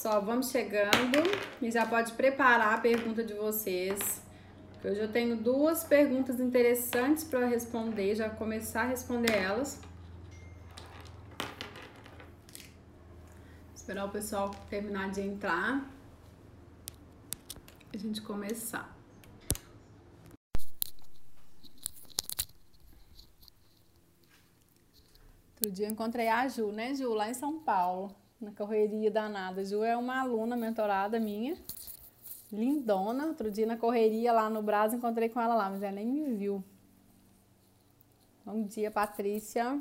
[0.00, 1.18] Pessoal, vamos chegando
[1.60, 4.22] e já pode preparar a pergunta de vocês.
[4.82, 9.78] Hoje eu tenho duas perguntas interessantes para responder, já começar a responder elas.
[13.74, 15.86] Esperar o pessoal terminar de entrar.
[17.92, 18.96] A gente começar.
[25.56, 29.64] Outro dia eu encontrei a Ju, né, Ju, lá em São Paulo, na correria danada.
[29.64, 31.56] Ju é uma aluna mentorada minha,
[32.50, 33.26] lindona.
[33.26, 36.34] Outro dia na correria lá no Brasil encontrei com ela lá, mas ela nem me
[36.34, 36.64] viu.
[38.44, 39.78] Bom dia, Patrícia.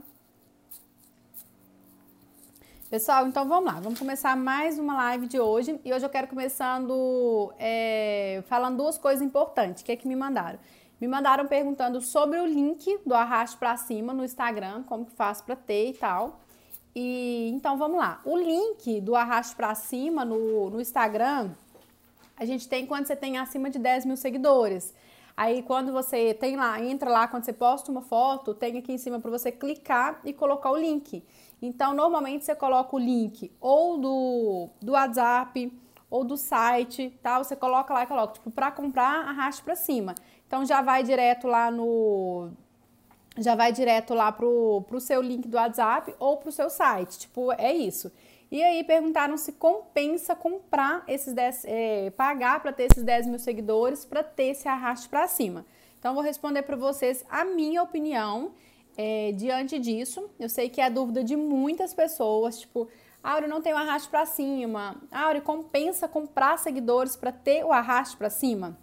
[2.89, 5.79] Pessoal, então vamos lá, vamos começar mais uma live de hoje.
[5.85, 10.59] E hoje eu quero começando é, falando duas coisas importantes que é que me mandaram.
[10.99, 15.43] Me mandaram perguntando sobre o link do arraste para cima no Instagram, como que faço
[15.43, 16.41] para ter e tal.
[16.95, 18.21] E então vamos lá.
[18.25, 21.51] O link do arraste para cima no, no Instagram,
[22.35, 24.93] a gente tem quando você tem acima de 10 mil seguidores.
[25.35, 28.97] Aí quando você tem lá, entra lá, quando você posta uma foto, tem aqui em
[28.97, 31.23] cima para você clicar e colocar o link.
[31.61, 35.71] Então, normalmente você coloca o link ou do, do WhatsApp
[36.09, 37.37] ou do site, tá?
[37.37, 40.15] Você coloca lá e coloca, tipo, para comprar, arraste para cima.
[40.47, 42.49] Então já vai direto lá no
[43.43, 47.19] já vai direto lá pro, pro seu link do WhatsApp ou pro seu site.
[47.19, 48.11] Tipo, é isso.
[48.51, 53.39] E aí perguntaram se compensa comprar esses 10, é, pagar para ter esses 10 mil
[53.39, 55.65] seguidores para ter esse arraste para cima.
[55.99, 58.51] Então, vou responder para vocês a minha opinião
[58.97, 60.29] é, diante disso.
[60.39, 62.87] Eu sei que é a dúvida de muitas pessoas, tipo,
[63.21, 64.95] Aure, não tem o arraste para cima.
[65.11, 68.77] Aure, compensa comprar seguidores para ter o arraste para cima?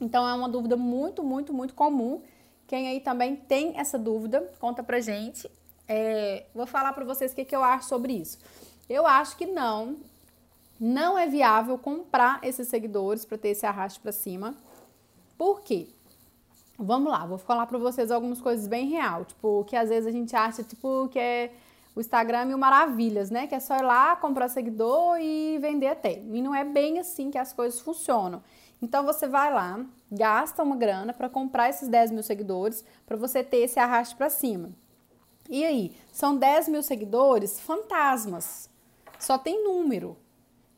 [0.00, 2.22] Então é uma dúvida muito, muito, muito comum.
[2.66, 5.50] Quem aí também tem essa dúvida, conta pra gente.
[5.88, 8.38] É, vou falar para vocês o que, que eu acho sobre isso.
[8.88, 9.96] Eu acho que não,
[10.78, 14.54] não é viável comprar esses seguidores para ter esse arraste para cima.
[15.38, 15.88] Por quê?
[16.78, 20.10] Vamos lá, vou falar para vocês algumas coisas bem real, tipo, que às vezes a
[20.10, 21.52] gente acha, tipo, que é
[21.94, 23.46] o Instagram mil maravilhas, né?
[23.46, 26.20] Que é só ir lá, comprar seguidor e vender até.
[26.20, 28.42] E não é bem assim que as coisas funcionam.
[28.82, 29.80] Então você vai lá,
[30.10, 34.30] gasta uma grana para comprar esses 10 mil seguidores, para você ter esse arraste para
[34.30, 34.70] cima.
[35.48, 38.68] E aí, são 10 mil seguidores fantasmas,
[39.18, 40.16] só tem número.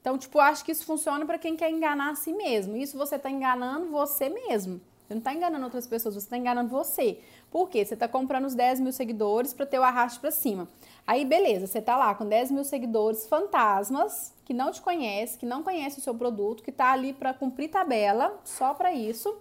[0.01, 2.77] Então, tipo, acho que isso funciona para quem quer enganar a si mesmo.
[2.77, 4.81] Isso você está enganando você mesmo.
[5.07, 7.19] Você não está enganando outras pessoas, você está enganando você.
[7.51, 7.85] Por quê?
[7.85, 10.69] Você está comprando os 10 mil seguidores para ter o arraste para cima.
[11.07, 15.45] Aí, beleza, você está lá com 10 mil seguidores fantasmas, que não te conhece, que
[15.45, 19.37] não conhece o seu produto, que está ali para cumprir tabela, só para isso.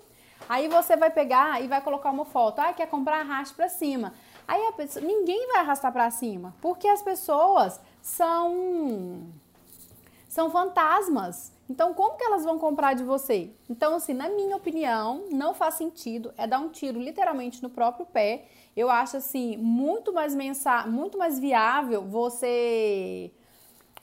[0.50, 2.60] Aí você vai pegar e vai colocar uma foto.
[2.60, 4.14] Ah, quer comprar arraste para cima.
[4.46, 9.32] Aí a pessoa, ninguém vai arrastar para cima, porque as pessoas são
[10.28, 11.54] são fantasmas.
[11.70, 13.52] Então, como que elas vão comprar de você?
[13.70, 16.34] Então, assim, na minha opinião, não faz sentido.
[16.36, 18.46] É dar um tiro literalmente no próprio pé.
[18.76, 23.32] Eu acho assim muito mais mensa, muito mais viável você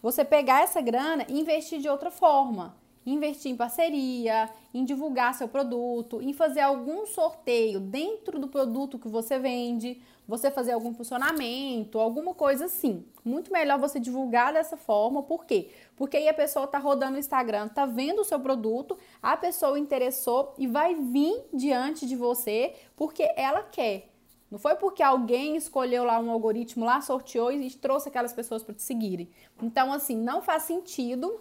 [0.05, 2.77] você pegar essa grana e investir de outra forma.
[3.07, 9.09] Investir em parceria, em divulgar seu produto, em fazer algum sorteio dentro do produto que
[9.09, 13.03] você vende, você fazer algum funcionamento, alguma coisa assim.
[13.25, 15.71] Muito melhor você divulgar dessa forma, por quê?
[15.97, 19.79] Porque aí a pessoa tá rodando o Instagram, tá vendo o seu produto, a pessoa
[19.79, 24.14] interessou e vai vir diante de você porque ela quer.
[24.55, 28.73] Não foi porque alguém escolheu lá um algoritmo lá, sorteou e trouxe aquelas pessoas para
[28.73, 29.29] te seguirem.
[29.61, 31.41] Então, assim, não faz sentido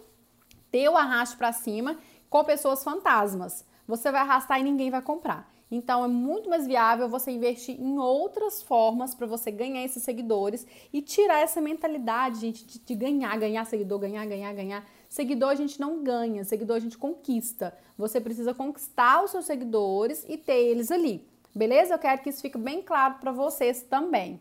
[0.68, 1.96] ter o arrasto para cima
[2.28, 3.64] com pessoas fantasmas.
[3.86, 5.48] Você vai arrastar e ninguém vai comprar.
[5.70, 10.66] Então é muito mais viável você investir em outras formas para você ganhar esses seguidores
[10.92, 14.84] e tirar essa mentalidade, gente, de, de, ganhar, ganhar seguidor, ganhar, ganhar, ganhar.
[15.08, 17.78] Seguidor a gente não ganha, seguidor a gente conquista.
[17.96, 21.24] Você precisa conquistar os seus seguidores e ter eles ali.
[21.54, 21.94] Beleza?
[21.94, 24.40] Eu quero que isso fique bem claro para vocês também.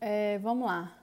[0.00, 0.96] É, vamos lá.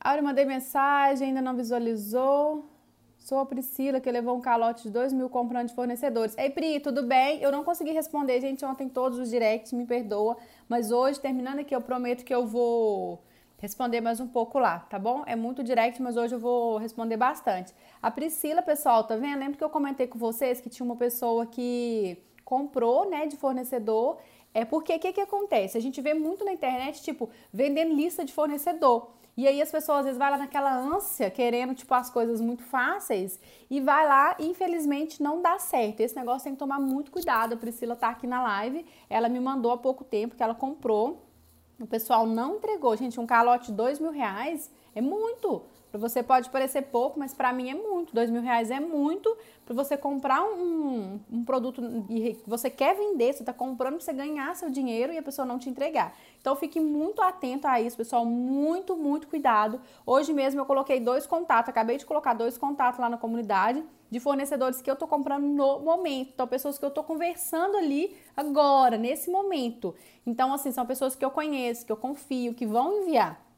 [0.00, 2.68] Aure, mandei mensagem, ainda não visualizou.
[3.16, 6.36] Sou a Priscila, que levou um calote de 2 mil comprando de fornecedores.
[6.36, 7.40] Ei, Pri, tudo bem?
[7.40, 10.36] Eu não consegui responder, gente, ontem todos os directs, me perdoa.
[10.68, 13.22] Mas hoje, terminando aqui, eu prometo que eu vou
[13.58, 15.22] responder mais um pouco lá, tá bom?
[15.24, 17.72] É muito direct, mas hoje eu vou responder bastante.
[18.02, 19.38] A Priscila, pessoal, tá vendo?
[19.38, 24.18] Lembra que eu comentei com vocês que tinha uma pessoa que comprou, né, de fornecedor.
[24.52, 25.78] É porque o que, que acontece?
[25.78, 29.10] A gente vê muito na internet, tipo, vendendo lista de fornecedor.
[29.36, 32.62] E aí as pessoas às vezes vai lá naquela ânsia, querendo tipo as coisas muito
[32.64, 33.40] fáceis
[33.70, 36.00] e vai lá e infelizmente não dá certo.
[36.00, 37.54] Esse negócio tem que tomar muito cuidado.
[37.54, 41.22] A Priscila tá aqui na live, ela me mandou há pouco tempo que ela comprou
[41.80, 42.94] O pessoal não entregou.
[42.96, 45.62] Gente, um calote de dois mil reais é muito.
[45.92, 48.14] Para você pode parecer pouco, mas para mim é muito.
[48.14, 53.34] Dois mil reais é muito para você comprar um, um produto e você quer vender,
[53.34, 56.16] você está comprando para você ganhar seu dinheiro e a pessoa não te entregar.
[56.40, 58.24] Então fique muito atento a isso, pessoal.
[58.24, 59.82] Muito, muito cuidado.
[60.06, 64.18] Hoje mesmo eu coloquei dois contatos, acabei de colocar dois contatos lá na comunidade de
[64.18, 66.32] fornecedores que eu estou comprando no momento.
[66.34, 69.94] Então, pessoas que eu estou conversando ali agora, nesse momento.
[70.26, 73.51] Então, assim, são pessoas que eu conheço, que eu confio, que vão enviar.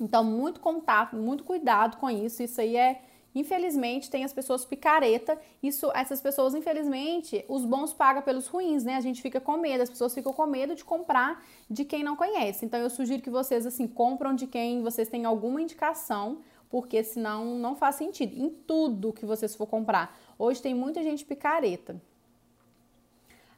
[0.00, 2.42] Então, muito contato, muito cuidado com isso.
[2.42, 3.00] Isso aí é,
[3.34, 5.38] infelizmente, tem as pessoas picareta.
[5.62, 8.96] Isso, essas pessoas, infelizmente, os bons pagam pelos ruins, né?
[8.96, 12.14] A gente fica com medo, as pessoas ficam com medo de comprar de quem não
[12.14, 12.64] conhece.
[12.64, 16.38] Então, eu sugiro que vocês, assim, compram de quem vocês têm alguma indicação,
[16.70, 18.36] porque senão não faz sentido.
[18.40, 20.16] Em tudo que vocês for comprar.
[20.38, 22.00] Hoje tem muita gente picareta.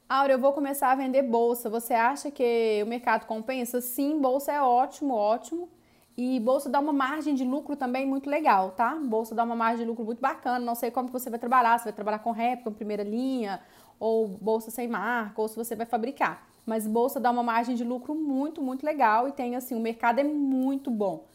[0.09, 1.69] Aura, eu vou começar a vender bolsa.
[1.69, 3.79] Você acha que o mercado compensa?
[3.79, 5.69] Sim, bolsa é ótimo, ótimo.
[6.17, 8.95] E bolsa dá uma margem de lucro também muito legal, tá?
[8.95, 10.59] Bolsa dá uma margem de lucro muito bacana.
[10.59, 13.61] Não sei como que você vai trabalhar, se vai trabalhar com rep, com primeira linha,
[13.99, 16.45] ou bolsa sem marca, ou se você vai fabricar.
[16.65, 20.19] Mas bolsa dá uma margem de lucro muito, muito legal e tem assim, o mercado
[20.19, 21.25] é muito bom.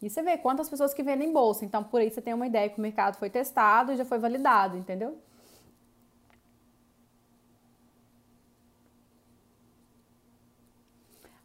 [0.00, 1.64] E você vê quantas pessoas que vendem bolsa.
[1.64, 4.18] Então, por aí você tem uma ideia que o mercado foi testado e já foi
[4.18, 5.16] validado, entendeu?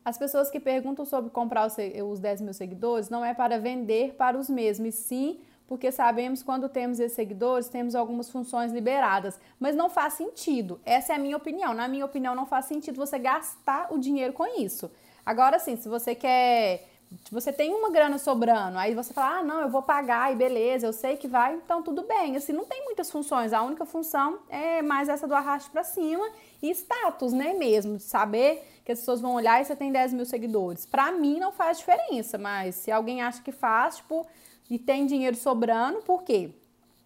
[0.09, 4.39] As pessoas que perguntam sobre comprar os 10 mil seguidores não é para vender para
[4.39, 9.87] os mesmos, sim porque sabemos quando temos esses seguidores, temos algumas funções liberadas, mas não
[9.87, 10.81] faz sentido.
[10.83, 11.75] Essa é a minha opinião.
[11.75, 14.89] Na minha opinião, não faz sentido você gastar o dinheiro com isso.
[15.23, 16.87] Agora sim, se você quer
[17.31, 20.85] você tem uma grana sobrando, aí você fala, ah, não, eu vou pagar e beleza,
[20.85, 22.35] eu sei que vai, então tudo bem.
[22.35, 26.27] Assim, não tem muitas funções, a única função é mais essa do arraste para cima
[26.61, 30.25] e status, né, mesmo, saber que as pessoas vão olhar e você tem 10 mil
[30.25, 30.85] seguidores.
[30.85, 34.25] Para mim não faz diferença, mas se alguém acha que faz, tipo,
[34.69, 36.51] e tem dinheiro sobrando, por quê?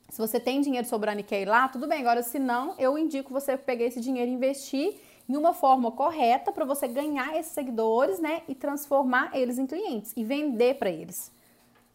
[0.10, 2.02] Se você tem dinheiro sobrando e quer ir lá, tudo bem.
[2.02, 4.96] Agora, se não, eu indico você pegar esse dinheiro e investir
[5.28, 10.14] em uma forma correta para você ganhar esses seguidores, né, e transformar eles em clientes
[10.16, 11.32] e vender para eles.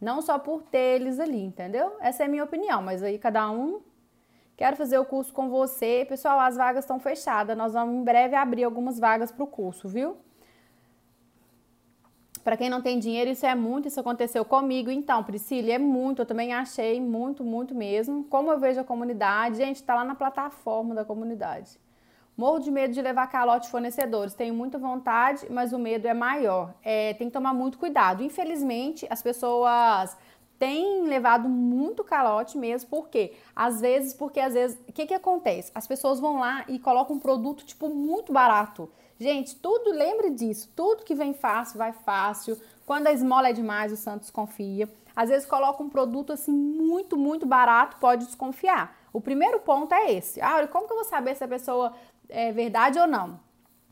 [0.00, 1.96] Não só por ter eles ali, entendeu?
[2.00, 3.80] Essa é a minha opinião, mas aí cada um
[4.58, 6.04] Quero fazer o curso com você.
[6.08, 7.56] Pessoal, as vagas estão fechadas.
[7.56, 10.16] Nós vamos em breve abrir algumas vagas para o curso, viu?
[12.42, 14.90] Para quem não tem dinheiro, isso é muito, isso aconteceu comigo.
[14.90, 18.24] Então, Priscila, é muito, eu também achei muito, muito mesmo.
[18.24, 21.78] Como eu vejo a comunidade, gente, está lá na plataforma da comunidade.
[22.38, 24.32] Morro de medo de levar calote fornecedores.
[24.32, 26.72] Tenho muita vontade, mas o medo é maior.
[26.84, 28.22] É, tem que tomar muito cuidado.
[28.22, 30.16] Infelizmente, as pessoas
[30.56, 35.72] têm levado muito calote mesmo, porque às vezes, porque às vezes, o que que acontece?
[35.74, 38.88] As pessoas vão lá e colocam um produto tipo muito barato.
[39.18, 42.56] Gente, tudo, lembre disso, tudo que vem fácil vai fácil.
[42.86, 44.88] Quando a esmola é demais, o Santos confia.
[45.16, 48.96] Às vezes coloca um produto assim muito, muito barato, pode desconfiar.
[49.12, 50.40] O primeiro ponto é esse.
[50.40, 51.92] Ah, como que eu vou saber se a pessoa
[52.28, 53.40] é verdade ou não.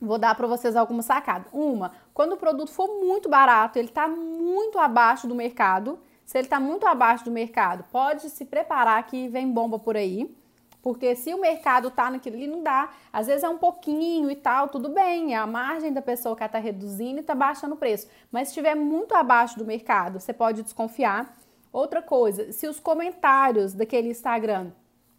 [0.00, 1.46] Vou dar para vocês alguma sacada.
[1.52, 5.98] Uma, quando o produto for muito barato, ele está muito abaixo do mercado.
[6.24, 10.34] Se ele está muito abaixo do mercado, pode se preparar que vem bomba por aí.
[10.82, 12.90] Porque se o mercado tá naquilo ali, não dá.
[13.12, 15.34] Às vezes é um pouquinho e tal, tudo bem.
[15.34, 18.06] É a margem da pessoa que está reduzindo e está baixando o preço.
[18.30, 21.36] Mas se estiver muito abaixo do mercado, você pode desconfiar.
[21.72, 24.70] Outra coisa, se os comentários daquele Instagram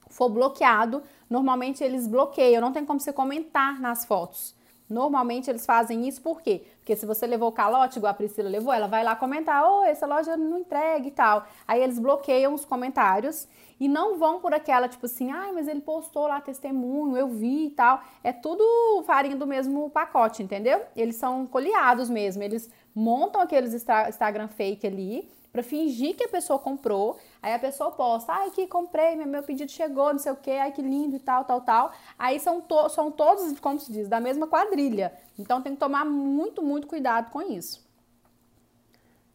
[0.10, 4.56] for bloqueado, normalmente eles bloqueiam, não tem como você comentar nas fotos.
[4.90, 6.64] Normalmente eles fazem isso por quê?
[6.78, 9.84] Porque se você levou o calote, igual a Priscila levou, ela vai lá comentar, oh,
[9.84, 11.46] essa loja não entrega e tal.
[11.68, 15.82] Aí eles bloqueiam os comentários e não vão por aquela, tipo assim, ai, mas ele
[15.82, 18.02] postou lá testemunho, eu vi e tal.
[18.24, 18.64] É tudo
[19.04, 20.82] farinha do mesmo pacote, entendeu?
[20.96, 26.60] Eles são coliados mesmo, eles montam aqueles Instagram fake ali para fingir que a pessoa
[26.60, 27.18] comprou.
[27.42, 30.72] Aí a pessoa posta, ai que comprei, meu pedido chegou, não sei o que, ai
[30.72, 31.92] que lindo e tal, tal, tal.
[32.18, 35.12] Aí são, to são todos, como se diz, da mesma quadrilha.
[35.38, 37.84] Então tem que tomar muito, muito cuidado com isso.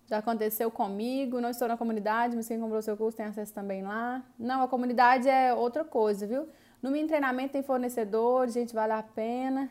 [0.06, 3.82] Já aconteceu comigo, não estou na comunidade, mas quem comprou seu curso tem acesso também
[3.82, 4.22] lá.
[4.38, 6.46] Não, a comunidade é outra coisa, viu?
[6.80, 9.68] No meu treinamento tem fornecedor, gente, vale a pena.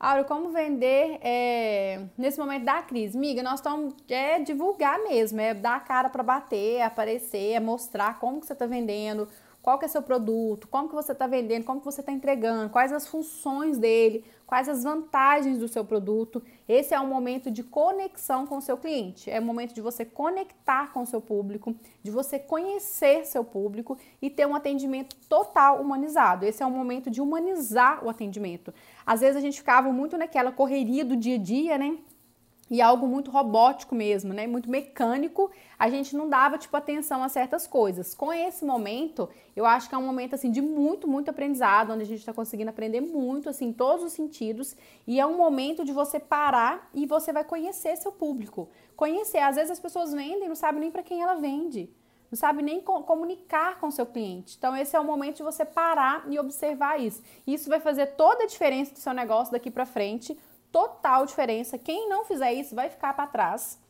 [0.00, 3.18] Aura, como vender é, nesse momento da crise?
[3.18, 7.60] Miga, nós estamos é divulgar mesmo, é dar a cara para bater, é aparecer, é
[7.60, 9.28] mostrar como que você está vendendo,
[9.60, 12.70] qual que é seu produto, como que você está vendendo, como que você está entregando,
[12.70, 16.42] quais as funções dele, quais as vantagens do seu produto.
[16.66, 20.04] Esse é um momento de conexão com o seu cliente, é o momento de você
[20.04, 25.80] conectar com o seu público, de você conhecer seu público e ter um atendimento total
[25.80, 26.46] humanizado.
[26.46, 28.72] Esse é um momento de humanizar o atendimento.
[29.12, 31.98] Às vezes a gente ficava muito naquela correria do dia a dia, né?
[32.70, 34.46] e algo muito robótico mesmo, né?
[34.46, 38.14] Muito mecânico, a gente não dava tipo atenção a certas coisas.
[38.14, 42.02] Com esse momento, eu acho que é um momento assim de muito, muito aprendizado, onde
[42.02, 45.84] a gente está conseguindo aprender muito assim em todos os sentidos, e é um momento
[45.84, 48.68] de você parar e você vai conhecer seu público.
[48.94, 51.90] Conhecer, às vezes as pessoas vendem, não sabem nem para quem ela vende.
[52.30, 54.56] Não sabe nem comunicar com seu cliente.
[54.56, 57.22] Então, esse é o momento de você parar e observar isso.
[57.44, 60.38] Isso vai fazer toda a diferença do seu negócio daqui para frente,
[60.70, 61.76] total diferença.
[61.76, 63.80] Quem não fizer isso vai ficar para trás.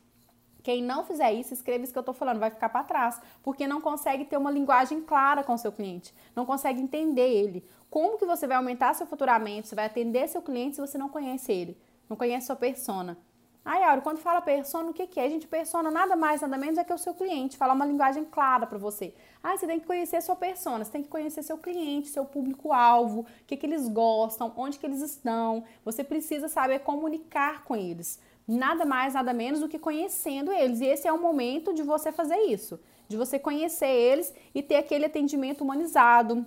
[0.62, 3.66] Quem não fizer isso, escreva isso que eu estou falando, vai ficar para trás, porque
[3.66, 7.66] não consegue ter uma linguagem clara com seu cliente, não consegue entender ele.
[7.88, 11.08] Como que você vai aumentar seu faturamento, você vai atender seu cliente se você não
[11.08, 11.78] conhece ele,
[12.08, 13.16] não conhece sua persona?
[13.62, 15.28] Ai, Auro, quando fala persona, o que, que é?
[15.28, 18.66] Gente, persona nada mais, nada menos é que o seu cliente, falar uma linguagem clara
[18.66, 19.12] para você.
[19.42, 23.20] Ah, você tem que conhecer sua persona, você tem que conhecer seu cliente, seu público-alvo,
[23.20, 25.62] o que, que eles gostam, onde que eles estão.
[25.84, 28.18] Você precisa saber comunicar com eles.
[28.48, 30.80] Nada mais, nada menos do que conhecendo eles.
[30.80, 34.76] E esse é o momento de você fazer isso, de você conhecer eles e ter
[34.76, 36.46] aquele atendimento humanizado,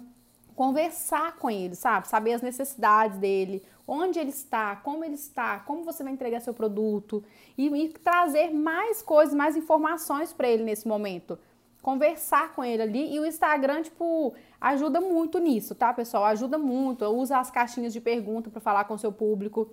[0.55, 2.07] conversar com ele, sabe?
[2.07, 6.53] Saber as necessidades dele, onde ele está, como ele está, como você vai entregar seu
[6.53, 7.23] produto
[7.57, 11.37] e, e trazer mais coisas, mais informações para ele nesse momento
[11.83, 13.13] conversar com ele ali.
[13.13, 16.23] E o Instagram, tipo, ajuda muito nisso, tá, pessoal?
[16.23, 17.05] Ajuda muito.
[17.05, 19.69] Usa as caixinhas de pergunta para falar com seu público.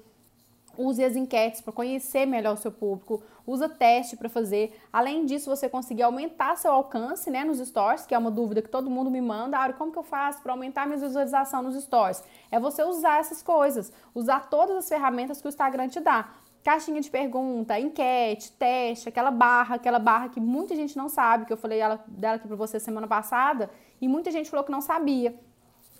[0.80, 3.22] Use as enquetes para conhecer melhor o seu público.
[3.46, 4.80] Usa teste para fazer.
[4.90, 8.68] Além disso, você conseguir aumentar seu alcance né, nos stories, que é uma dúvida que
[8.68, 9.58] todo mundo me manda.
[9.58, 12.22] Ah, como que eu faço para aumentar minha visualização nos stories?
[12.50, 13.92] É você usar essas coisas.
[14.14, 16.30] Usar todas as ferramentas que o Instagram te dá
[16.62, 21.52] caixinha de pergunta, enquete, teste, aquela barra, aquela barra que muita gente não sabe, que
[21.52, 23.70] eu falei ela, dela aqui para você semana passada,
[24.00, 25.34] e muita gente falou que não sabia.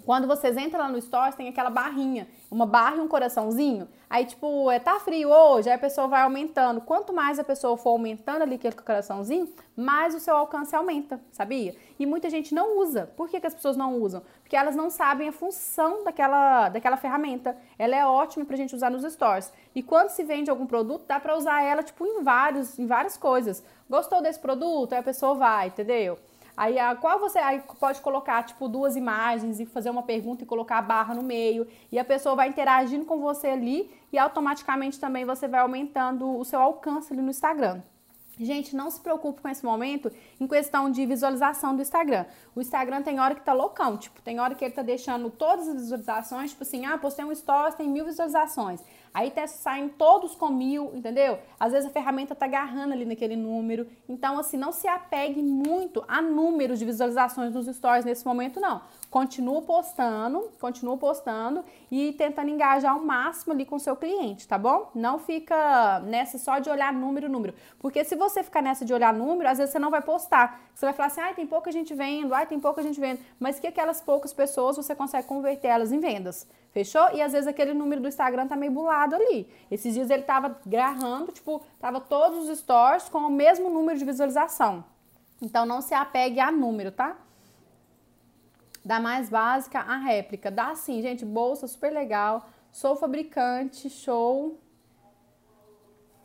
[0.05, 3.89] Quando vocês entram lá no Stories, tem aquela barrinha, uma barra e um coraçãozinho.
[4.09, 6.81] Aí, tipo, é, tá frio hoje, aí a pessoa vai aumentando.
[6.81, 11.75] Quanto mais a pessoa for aumentando ali aquele coraçãozinho, mais o seu alcance aumenta, sabia?
[11.99, 13.13] E muita gente não usa.
[13.17, 14.23] Por que, que as pessoas não usam?
[14.43, 17.57] Porque elas não sabem a função daquela, daquela ferramenta.
[17.79, 19.53] Ela é ótima pra gente usar nos Stories.
[19.75, 23.17] E quando se vende algum produto, dá pra usar ela, tipo, em, vários, em várias
[23.17, 23.63] coisas.
[23.89, 24.93] Gostou desse produto?
[24.93, 26.19] Aí a pessoa vai, entendeu?
[26.57, 30.47] Aí a qual você aí pode colocar tipo duas imagens e fazer uma pergunta e
[30.47, 34.99] colocar a barra no meio e a pessoa vai interagindo com você ali e automaticamente
[34.99, 37.81] também você vai aumentando o seu alcance ali no Instagram.
[38.43, 42.25] Gente, não se preocupe com esse momento em questão de visualização do Instagram.
[42.57, 45.69] O Instagram tem hora que tá loucão, tipo, tem hora que ele tá deixando todas
[45.69, 48.83] as visualizações, tipo assim, ah, postei um stories, tem mil visualizações.
[49.13, 51.39] Aí saindo todos com mil, entendeu?
[51.59, 53.87] Às vezes a ferramenta tá agarrando ali naquele número.
[54.09, 58.83] Então, assim, não se apegue muito a números de visualizações nos stories nesse momento, não.
[59.11, 64.57] Continua postando, continua postando e tentando engajar ao máximo ali com o seu cliente, tá
[64.57, 64.89] bom?
[64.95, 67.53] Não fica nessa só de olhar número, número.
[67.81, 70.61] Porque se você ficar nessa de olhar número, às vezes você não vai postar.
[70.73, 73.19] Você vai falar assim, ai, tem pouca gente vendo, ai, tem pouca gente vendo.
[73.41, 76.47] Mas que aquelas poucas pessoas você consegue converter elas em vendas.
[76.71, 77.11] Fechou?
[77.13, 79.53] E às vezes aquele número do Instagram tá meio bulado ali.
[79.73, 84.05] Esses dias ele tava garrando, tipo, tava todos os stories com o mesmo número de
[84.05, 84.85] visualização.
[85.43, 87.17] Então não se apegue a número, tá?
[88.85, 90.51] Da mais básica à réplica.
[90.51, 92.49] Dá sim, gente, bolsa super legal.
[92.73, 94.59] Sou fabricante, show.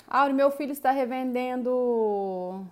[0.08, 2.66] Auri, meu filho está revendendo.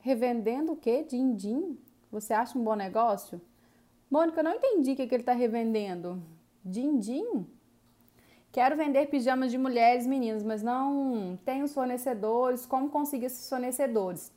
[0.00, 1.04] Revendendo o quê?
[1.08, 1.78] Din-din?
[2.10, 3.40] Você acha um bom negócio?
[4.10, 6.22] Mônica, eu não entendi o que, que ele está revendendo.
[6.64, 7.46] Din-din?
[8.50, 12.64] Quero vender pijamas de mulheres e meninos, mas não tenho fornecedores.
[12.64, 14.32] Como conseguir esses fornecedores?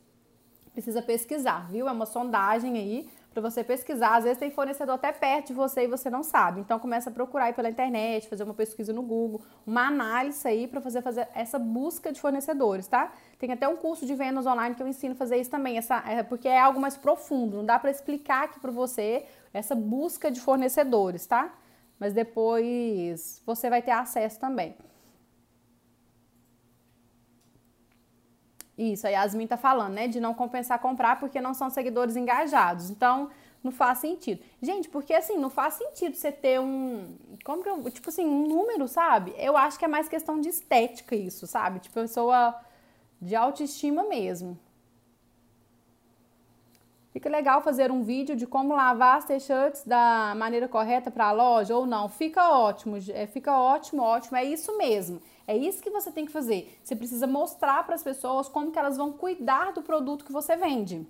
[0.72, 1.88] Precisa pesquisar, viu?
[1.88, 4.16] É uma sondagem aí para você pesquisar.
[4.16, 6.60] Às vezes tem fornecedor até perto de você e você não sabe.
[6.60, 10.66] Então começa a procurar aí pela internet, fazer uma pesquisa no Google, uma análise aí
[10.66, 13.12] para fazer, fazer essa busca de fornecedores, tá?
[13.38, 16.02] Tem até um curso de vendas online que eu ensino a fazer isso também, essa,
[16.06, 17.58] é, porque é algo mais profundo.
[17.58, 21.52] Não dá para explicar aqui para você essa busca de fornecedores, tá?
[21.98, 24.74] Mas depois você vai ter acesso também.
[28.80, 30.08] Isso, a Yasmin tá falando, né?
[30.08, 32.88] De não compensar comprar porque não são seguidores engajados.
[32.88, 33.28] Então,
[33.62, 34.42] não faz sentido.
[34.62, 37.14] Gente, porque assim, não faz sentido você ter um.
[37.44, 37.90] Como que eu.
[37.90, 39.34] Tipo assim, um número, sabe?
[39.36, 41.80] Eu acho que é mais questão de estética isso, sabe?
[41.80, 42.58] Tipo, pessoa
[43.20, 44.58] de autoestima mesmo.
[47.12, 51.32] Fica legal fazer um vídeo de como lavar as t-shirts da maneira correta para a
[51.32, 52.08] loja ou não.
[52.08, 54.38] Fica ótimo, é, fica ótimo, ótimo.
[54.38, 55.20] É isso mesmo.
[55.50, 56.78] É isso que você tem que fazer.
[56.80, 60.56] Você precisa mostrar para as pessoas como que elas vão cuidar do produto que você
[60.56, 61.04] vende.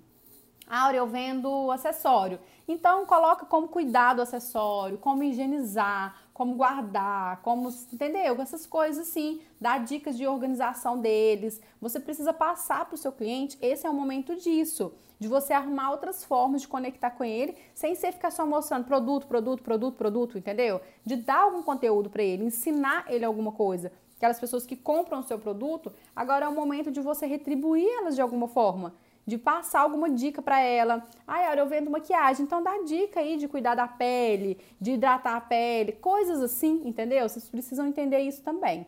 [0.65, 2.39] Ah, eu vendo acessório.
[2.67, 8.41] Então coloca como cuidar do acessório, como higienizar, como guardar, como, entendeu?
[8.41, 11.61] Essas coisas assim, dar dicas de organização deles.
[11.79, 15.91] Você precisa passar para o seu cliente, esse é o momento disso, de você arrumar
[15.91, 20.37] outras formas de conectar com ele, sem você ficar só mostrando produto, produto, produto, produto,
[20.39, 20.81] entendeu?
[21.05, 23.91] De dar algum conteúdo para ele, ensinar ele alguma coisa.
[24.21, 28.13] Aquelas pessoas que compram o seu produto, agora é o momento de você retribuir elas
[28.13, 28.93] de alguma forma
[29.25, 31.03] de passar alguma dica para ela.
[31.27, 35.37] Ai, olha, eu vendo maquiagem, então dá dica aí de cuidar da pele, de hidratar
[35.37, 37.27] a pele, coisas assim, entendeu?
[37.27, 38.85] Vocês precisam entender isso também.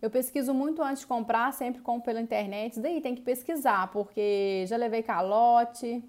[0.00, 2.78] Eu pesquiso muito antes de comprar, sempre compro pela internet.
[2.78, 6.00] Daí tem que pesquisar, porque já levei calote.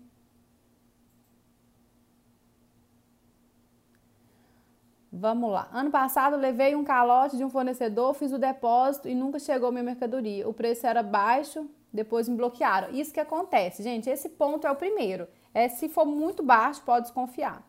[5.19, 5.67] Vamos lá.
[5.73, 9.83] Ano passado levei um calote de um fornecedor, fiz o depósito e nunca chegou minha
[9.83, 10.47] mercadoria.
[10.47, 12.91] O preço era baixo, depois me bloquearam.
[12.91, 14.07] Isso que acontece, gente.
[14.07, 15.27] Esse ponto é o primeiro.
[15.55, 17.65] É se for muito baixo, pode desconfiar.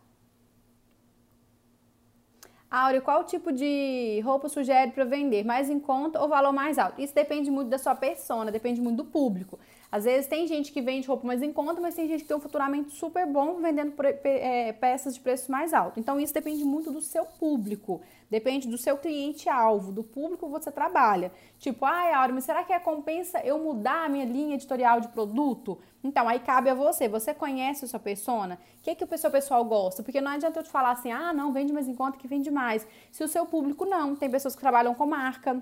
[2.70, 5.42] Áurea, qual tipo de roupa sugere para vender?
[5.42, 7.00] Mais em conta ou valor mais alto?
[7.00, 9.58] Isso depende muito da sua persona, depende muito do público.
[9.90, 12.36] Às vezes tem gente que vende roupa mais em conta, mas tem gente que tem
[12.36, 15.98] um faturamento super bom vendendo é, peças de preço mais alto.
[15.98, 20.70] Então isso depende muito do seu público, depende do seu cliente-alvo, do público que você
[20.70, 21.32] trabalha.
[21.58, 25.08] Tipo, ai, Aura, mas será que é compensa eu mudar a minha linha editorial de
[25.08, 25.78] produto?
[26.04, 27.08] Então, aí cabe a você.
[27.08, 28.58] Você conhece a sua persona?
[28.80, 30.02] O que, que o seu pessoal gosta?
[30.02, 32.50] Porque não adianta eu te falar assim, ah, não, vende mais em conta que vende
[32.50, 32.86] mais.
[33.10, 35.60] Se o seu público não, tem pessoas que trabalham com marca,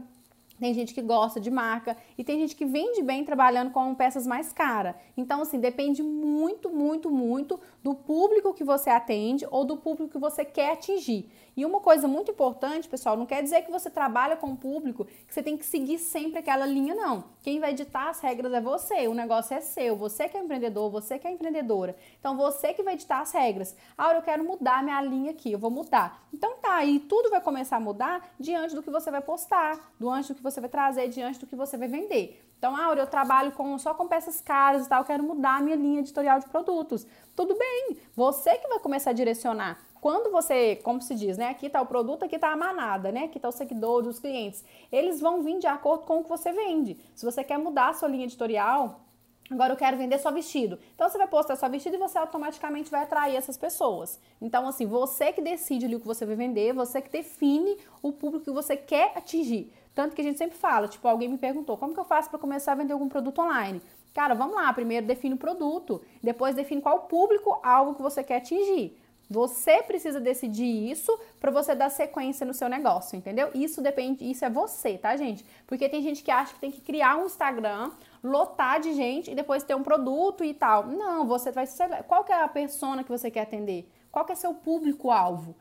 [0.59, 4.27] tem gente que gosta de marca e tem gente que vende bem trabalhando com peças
[4.27, 4.95] mais caras.
[5.17, 10.19] Então, assim, depende muito, muito, muito do público que você atende ou do público que
[10.19, 11.31] você quer atingir.
[11.57, 15.05] E uma coisa muito importante, pessoal, não quer dizer que você trabalha com o público
[15.05, 17.27] que você tem que seguir sempre aquela linha, não.
[17.43, 20.91] Quem vai ditar as regras é você, o negócio é seu, você que é empreendedor,
[20.91, 21.97] você que é empreendedora.
[22.19, 23.77] Então, você que vai ditar as regras.
[23.97, 26.27] Ah, eu quero mudar minha linha aqui, eu vou mudar.
[26.35, 30.33] Então, tá, e tudo vai começar a mudar diante do que você vai postar, diante
[30.33, 32.46] do que você vai trazer, diante do que você vai vender.
[32.59, 35.77] Então, Aura, eu trabalho com, só com peças caras e tal, quero mudar a minha
[35.77, 37.07] linha editorial de produtos.
[37.35, 41.49] Tudo bem, você que vai começar a direcionar quando você, como se diz, né?
[41.49, 43.25] Aqui está o produto, aqui está a manada, né?
[43.25, 44.65] Aqui está o seguidor, os clientes.
[44.93, 46.97] Eles vão vir de acordo com o que você vende.
[47.15, 49.01] Se você quer mudar a sua linha editorial,
[49.49, 50.79] Agora eu quero vender só vestido.
[50.95, 54.19] Então você vai postar só vestido e você automaticamente vai atrair essas pessoas.
[54.41, 58.13] Então, assim, você que decide ali o que você vai vender, você que define o
[58.13, 59.73] público que você quer atingir.
[59.97, 62.39] Tanto que a gente sempre fala, tipo, alguém me perguntou, como que eu faço para
[62.39, 63.81] começar a vender algum produto online?
[64.13, 68.37] Cara, vamos lá, primeiro define o produto, depois define qual público, algo que você quer
[68.37, 68.95] atingir.
[69.31, 73.51] Você precisa decidir isso para você dar sequência no seu negócio, entendeu?
[73.55, 75.47] Isso depende, isso é você, tá, gente?
[75.67, 77.91] Porque tem gente que acha que tem que criar um Instagram,
[78.23, 80.89] lotar de gente e depois ter um produto e tal.
[80.89, 81.67] Não, você vai
[82.07, 83.91] qual que é a persona que você quer atender?
[84.13, 85.57] Qual que é seu público alvo?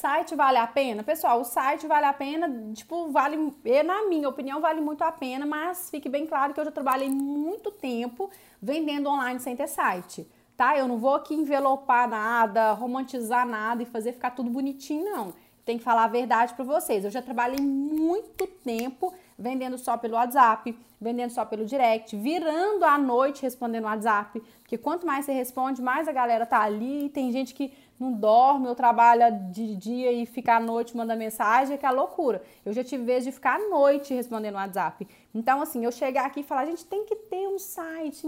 [0.00, 1.02] Site vale a pena?
[1.02, 3.36] Pessoal, o site vale a pena, tipo, vale,
[3.84, 7.10] na minha opinião, vale muito a pena, mas fique bem claro que eu já trabalhei
[7.10, 8.30] muito tempo
[8.62, 10.26] vendendo online sem ter site
[10.60, 10.76] tá?
[10.76, 15.32] Eu não vou aqui envelopar nada, romantizar nada e fazer ficar tudo bonitinho, não.
[15.64, 17.02] Tem que falar a verdade para vocês.
[17.02, 22.98] Eu já trabalhei muito tempo vendendo só pelo WhatsApp, vendendo só pelo direct, virando à
[22.98, 27.08] noite respondendo WhatsApp, porque quanto mais você responde, mais a galera tá ali.
[27.08, 31.76] Tem gente que não dorme ou trabalha de dia e fica à noite mandando mensagem,
[31.76, 32.42] que é loucura.
[32.64, 35.06] Eu já tive vezes de ficar à noite respondendo WhatsApp.
[35.34, 38.26] Então, assim, eu chegar aqui e falar, gente tem que ter um site.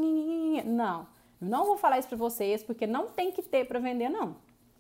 [0.67, 1.07] Não.
[1.41, 4.37] Não vou falar isso para vocês porque não tem que ter para vender não.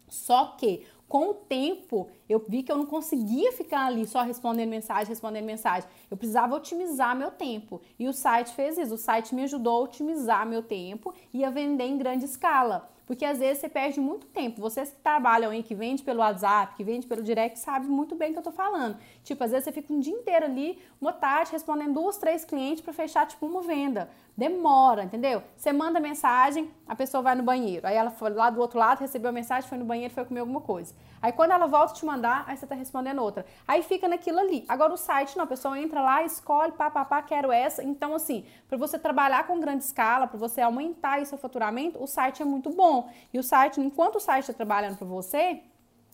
[0.08, 4.68] Só que com o tempo eu vi que eu não conseguia ficar ali só respondendo
[4.68, 5.88] mensagem, respondendo mensagem.
[6.10, 7.80] Eu precisava otimizar meu tempo.
[7.98, 8.94] E o site fez isso.
[8.94, 12.90] O site me ajudou a otimizar meu tempo e a vender em grande escala.
[13.12, 14.58] Porque às vezes você perde muito tempo.
[14.58, 18.30] Vocês que trabalham aí, que vende pelo WhatsApp, que vende pelo direct, sabem muito bem
[18.30, 18.96] o que eu tô falando.
[19.22, 22.82] Tipo, às vezes você fica um dia inteiro ali, uma tarde, respondendo duas, três clientes
[22.82, 24.10] para fechar, tipo, uma venda.
[24.36, 25.42] Demora, entendeu?
[25.56, 27.86] Você manda mensagem, a pessoa vai no banheiro.
[27.86, 30.40] Aí ela foi lá do outro lado, recebeu a mensagem, foi no banheiro, foi comer
[30.40, 30.94] alguma coisa.
[31.20, 33.44] Aí quando ela volta te mandar, aí você tá respondendo outra.
[33.68, 34.64] Aí fica naquilo ali.
[34.68, 37.84] Agora o site, não, a pessoa entra lá, escolhe, pá, pá, pá, quero essa.
[37.84, 42.06] Então, assim, para você trabalhar com grande escala, para você aumentar o seu faturamento, o
[42.06, 43.10] site é muito bom.
[43.32, 45.62] E o site, enquanto o site está trabalhando para você,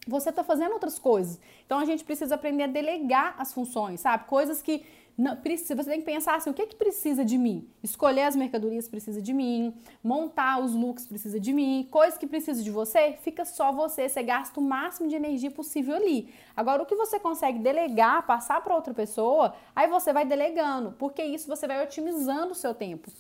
[0.07, 1.39] você está fazendo outras coisas.
[1.67, 4.25] Então a gente precisa aprender a delegar as funções, sabe?
[4.25, 4.85] Coisas que
[5.19, 7.69] não, você tem que pensar assim, o que, que precisa de mim?
[7.83, 12.63] Escolher as mercadorias precisa de mim, montar os looks precisa de mim, coisas que precisa
[12.63, 16.33] de você, fica só você, você gasta o máximo de energia possível ali.
[16.57, 21.25] Agora, o que você consegue delegar, passar para outra pessoa, aí você vai delegando, porque
[21.25, 23.11] isso você vai otimizando o seu tempo.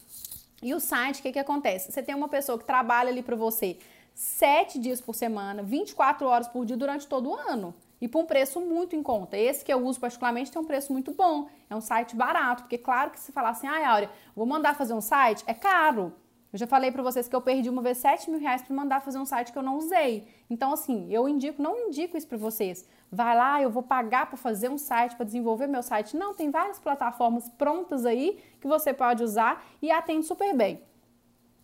[0.62, 1.90] E o site, o que, que acontece?
[1.90, 3.76] Você tem uma pessoa que trabalha ali para você
[4.18, 7.72] sete dias por semana, 24 horas por dia durante todo o ano.
[8.00, 9.38] E por um preço muito em conta.
[9.38, 11.48] Esse que eu uso particularmente tem um preço muito bom.
[11.70, 12.64] É um site barato.
[12.64, 16.12] Porque, claro que se falar assim, ah, Áurea, vou mandar fazer um site, é caro.
[16.52, 19.02] Eu já falei para vocês que eu perdi uma vez 7 mil reais para mandar
[19.02, 20.26] fazer um site que eu não usei.
[20.50, 22.88] Então, assim, eu indico, não indico isso para vocês.
[23.12, 26.16] Vai lá, eu vou pagar para fazer um site, para desenvolver meu site.
[26.16, 30.82] Não, tem várias plataformas prontas aí que você pode usar e atende super bem.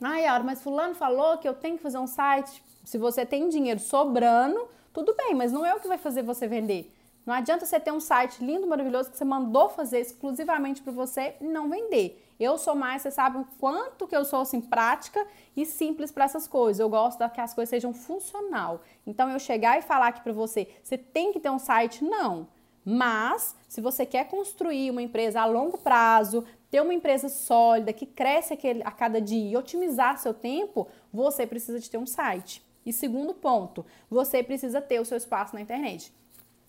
[0.02, 2.62] Ai, Aura, mas fulano falou que eu tenho que fazer um site.
[2.84, 6.46] Se você tem dinheiro sobrando, tudo bem, mas não é o que vai fazer você
[6.46, 6.92] vender.
[7.24, 11.34] Não adianta você ter um site lindo, maravilhoso que você mandou fazer exclusivamente para você
[11.40, 12.22] e não vender.
[12.38, 15.26] Eu sou mais, você sabe o quanto que eu sou assim prática
[15.56, 16.80] e simples para essas coisas.
[16.80, 18.82] Eu gosto que as coisas sejam funcional.
[19.06, 22.46] Então eu chegar e falar aqui para você, você tem que ter um site, não.
[22.84, 28.04] Mas se você quer construir uma empresa a longo prazo, ter uma empresa sólida que
[28.04, 32.62] cresce a cada dia e otimizar seu tempo, você precisa de ter um site.
[32.84, 36.12] E segundo ponto, você precisa ter o seu espaço na internet.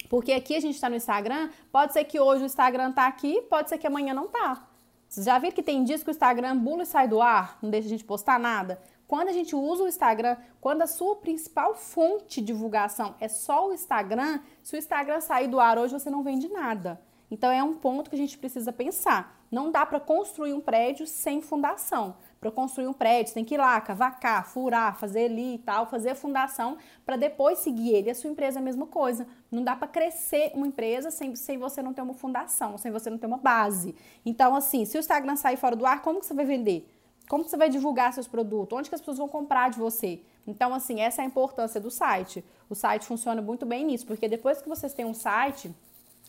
[0.10, 3.42] Porque aqui a gente está no Instagram, pode ser que hoje o Instagram está aqui,
[3.50, 4.68] pode ser que amanhã não tá.
[5.10, 7.70] Vocês já viram que tem dias que o Instagram bula e sai do ar, não
[7.70, 8.80] deixa a gente postar nada?
[9.08, 13.68] Quando a gente usa o Instagram, quando a sua principal fonte de divulgação é só
[13.68, 17.00] o Instagram, se o Instagram sair do ar hoje, você não vende nada.
[17.30, 19.44] Então é um ponto que a gente precisa pensar.
[19.52, 22.16] Não dá para construir um prédio sem fundação.
[22.40, 26.12] Para construir um prédio, tem que ir lá, cavacar, furar, fazer ali e tal, fazer
[26.12, 28.10] a fundação para depois seguir ele.
[28.10, 29.28] A sua empresa é a mesma coisa.
[29.52, 33.10] Não dá para crescer uma empresa sem, sem você não ter uma fundação, sem você
[33.10, 33.96] não ter uma base.
[34.26, 36.95] Então, assim, se o Instagram sair fora do ar, como que você vai vender?
[37.28, 38.78] Como que você vai divulgar seus produtos?
[38.78, 40.22] Onde que as pessoas vão comprar de você?
[40.46, 42.44] Então, assim, essa é a importância do site.
[42.70, 45.74] O site funciona muito bem nisso, porque depois que vocês têm um site,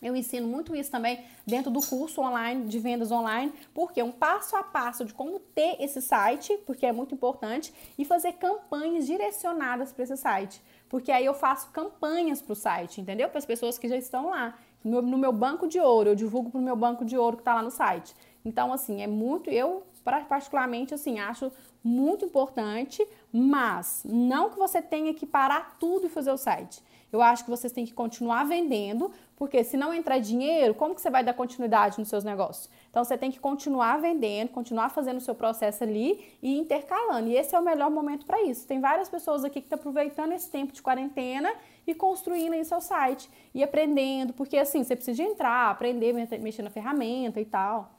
[0.01, 4.55] eu ensino muito isso também dentro do curso online de vendas online, porque um passo
[4.55, 9.91] a passo de como ter esse site, porque é muito importante, e fazer campanhas direcionadas
[9.91, 10.61] para esse site.
[10.87, 13.27] Porque aí eu faço campanhas para o site, entendeu?
[13.29, 14.57] Para as pessoas que já estão lá.
[14.83, 17.41] No, no meu banco de ouro, eu divulgo para o meu banco de ouro que
[17.41, 18.15] está lá no site.
[18.45, 19.49] Então, assim, é muito.
[19.49, 19.83] Eu,
[20.27, 21.51] particularmente, assim, acho
[21.83, 26.81] muito importante, mas não que você tenha que parar tudo e fazer o site.
[27.11, 31.01] Eu acho que vocês têm que continuar vendendo, porque se não entrar dinheiro, como que
[31.01, 32.69] você vai dar continuidade nos seus negócios?
[32.89, 37.29] Então você tem que continuar vendendo, continuar fazendo o seu processo ali e intercalando.
[37.29, 38.67] E esse é o melhor momento para isso.
[38.67, 41.53] Tem várias pessoas aqui que estão tá aproveitando esse tempo de quarentena
[41.85, 46.69] e construindo aí seu site e aprendendo, porque assim, você precisa entrar, aprender, mexer na
[46.69, 47.96] ferramenta e tal.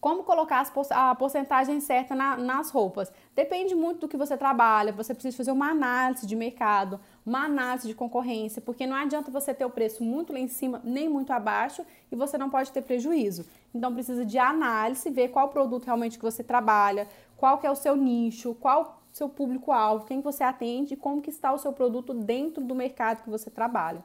[0.00, 3.12] Como colocar a porcentagem certa na, nas roupas?
[3.34, 4.92] Depende muito do que você trabalha.
[4.92, 9.52] Você precisa fazer uma análise de mercado, uma análise de concorrência, porque não adianta você
[9.52, 12.82] ter o preço muito lá em cima, nem muito abaixo, e você não pode ter
[12.82, 13.44] prejuízo.
[13.74, 17.74] Então precisa de análise, ver qual produto realmente que você trabalha, qual que é o
[17.74, 22.14] seu nicho, qual seu público-alvo, quem você atende e como que está o seu produto
[22.14, 24.04] dentro do mercado que você trabalha.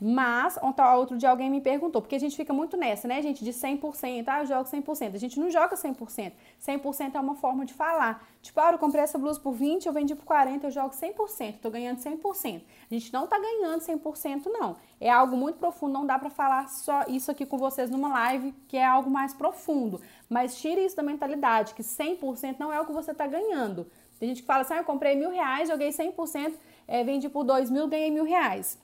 [0.00, 0.58] Mas,
[0.96, 4.24] outro dia alguém me perguntou, porque a gente fica muito nessa, né, gente, de 100%,
[4.26, 5.14] ah, eu jogo 100%.
[5.14, 6.32] A gente não joga 100%.
[6.60, 8.26] 100% é uma forma de falar.
[8.42, 11.58] Tipo, ah, eu comprei essa blusa por 20, eu vendi por 40, eu jogo 100%,
[11.62, 12.62] tô ganhando 100%.
[12.90, 14.76] A gente não tá ganhando 100% não.
[15.00, 18.52] É algo muito profundo, não dá para falar só isso aqui com vocês numa live,
[18.66, 20.00] que é algo mais profundo.
[20.28, 23.86] Mas tire isso da mentalidade, que 100% não é o que você tá ganhando.
[24.18, 26.52] Tem gente que fala assim, ah, eu comprei mil reais, joguei 100%,
[26.88, 28.82] é, vendi por dois mil, ganhei mil reais.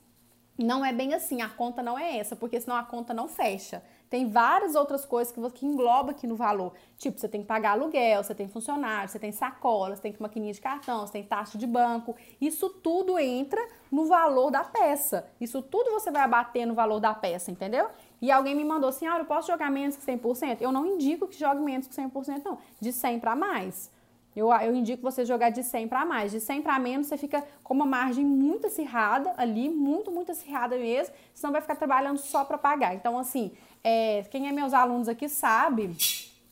[0.63, 3.83] Não é bem assim, a conta não é essa, porque senão a conta não fecha.
[4.09, 6.73] Tem várias outras coisas que, que engloba aqui no valor.
[6.97, 10.51] Tipo, você tem que pagar aluguel, você tem funcionário, você tem sacola, você tem maquininha
[10.51, 12.13] de cartão, você tem taxa de banco.
[12.39, 15.25] Isso tudo entra no valor da peça.
[15.39, 17.89] Isso tudo você vai abater no valor da peça, entendeu?
[18.21, 20.57] E alguém me mandou assim, ah, eu posso jogar menos que 100%?
[20.59, 22.57] Eu não indico que jogue menos que 100%, não.
[22.81, 23.89] De 100 para mais.
[24.35, 26.31] Eu, eu indico você jogar de 100 para mais.
[26.31, 30.77] De 100 para menos, você fica com uma margem muito acirrada ali, muito, muito acirrada
[30.77, 32.95] mesmo, senão vai ficar trabalhando só para pagar.
[32.95, 33.51] Então, assim,
[33.83, 35.93] é, quem é meus alunos aqui sabe,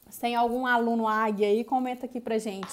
[0.10, 2.68] se tem algum aluno águia aí, comenta aqui pra gente.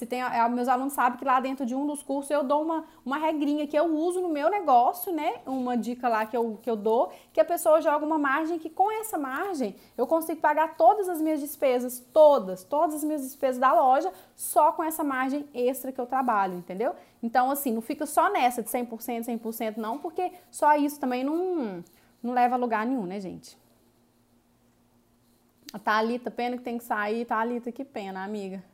[0.00, 2.62] Se tem, é, meus alunos sabem que lá dentro de um dos cursos eu dou
[2.62, 5.42] uma, uma regrinha que eu uso no meu negócio, né?
[5.44, 8.70] Uma dica lá que eu, que eu dou, que a pessoa joga uma margem que
[8.70, 13.58] com essa margem eu consigo pagar todas as minhas despesas, todas, todas as minhas despesas
[13.60, 16.94] da loja, só com essa margem extra que eu trabalho, entendeu?
[17.22, 21.84] Então, assim, não fica só nessa de 100%, 100% não, porque só isso também não,
[22.22, 23.54] não leva a lugar nenhum, né, gente?
[25.74, 27.26] A Thalita, pena que tem que sair.
[27.26, 28.64] Thalita, que pena, amiga.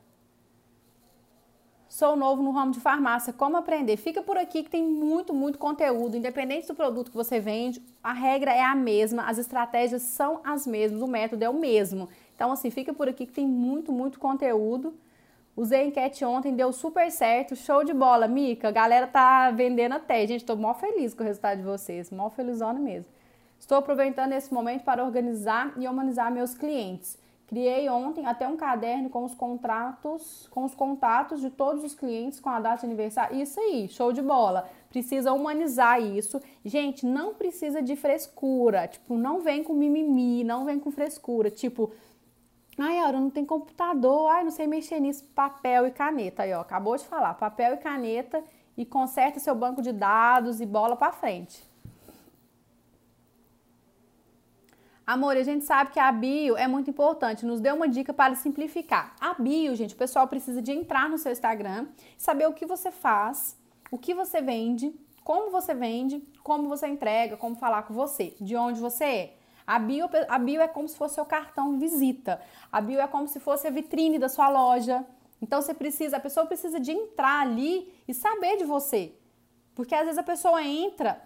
[1.89, 3.97] Sou novo no ramo de farmácia, como aprender?
[3.97, 6.17] Fica por aqui que tem muito, muito conteúdo.
[6.17, 10.67] Independente do produto que você vende, a regra é a mesma, as estratégias são as
[10.67, 12.09] mesmas, o método é o mesmo.
[12.35, 14.95] Então, assim, fica por aqui que tem muito, muito conteúdo.
[15.57, 18.69] Usei a enquete ontem, deu super certo, show de bola, Mica.
[18.69, 20.27] A galera tá vendendo até.
[20.27, 23.11] Gente, tô mó feliz com o resultado de vocês, mó felizona mesmo.
[23.59, 27.17] Estou aproveitando esse momento para organizar e humanizar meus clientes.
[27.47, 32.41] Criei ontem até um caderno com os contratos, com os contatos de todos os clientes
[32.41, 33.41] com a data de aniversário.
[33.41, 34.69] Isso aí, show de bola.
[34.91, 36.41] Precisa humanizar isso.
[36.65, 38.89] Gente, não precisa de frescura.
[38.89, 41.49] Tipo, não vem com mimimi, não vem com frescura.
[41.49, 41.93] Tipo,
[42.77, 45.25] ai, Aura, não tem computador, ai, não sei mexer nisso.
[45.33, 46.43] Papel e caneta.
[46.43, 47.35] Aí, ó, acabou de falar.
[47.35, 48.43] Papel e caneta
[48.77, 51.63] e conserta seu banco de dados e bola para frente.
[55.07, 58.35] Amor, a gente sabe que a bio é muito importante, nos deu uma dica para
[58.35, 59.15] simplificar.
[59.21, 61.87] A bio, gente, o pessoal precisa de entrar no seu Instagram,
[62.19, 63.57] saber o que você faz,
[63.89, 64.93] o que você vende,
[65.23, 69.37] como você vende, como você entrega, como falar com você, de onde você é.
[69.65, 72.43] A bio, a bio é como se fosse seu cartão visita.
[72.73, 75.07] A bio é como se fosse a vitrine da sua loja.
[75.41, 79.15] Então você precisa, a pessoa precisa de entrar ali e saber de você.
[79.73, 81.23] Porque às vezes a pessoa entra,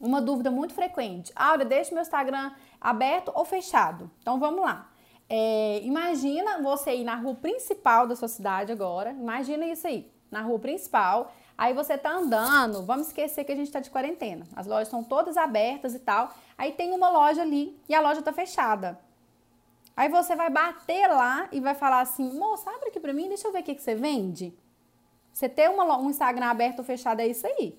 [0.00, 1.30] uma dúvida muito frequente.
[1.36, 4.10] Aura, deixa meu Instagram aberto ou fechado?
[4.20, 4.90] Então vamos lá.
[5.28, 9.10] É, imagina você ir na rua principal da sua cidade agora.
[9.12, 11.32] Imagina isso aí, na rua principal.
[11.56, 14.46] Aí você tá andando, vamos esquecer que a gente tá de quarentena.
[14.56, 16.30] As lojas estão todas abertas e tal.
[16.56, 18.98] Aí tem uma loja ali e a loja tá fechada.
[19.94, 23.46] Aí você vai bater lá e vai falar assim: moça, abre aqui pra mim, deixa
[23.46, 24.56] eu ver o que, que você vende.
[25.32, 27.78] Você ter uma, um Instagram aberto ou fechado é isso aí.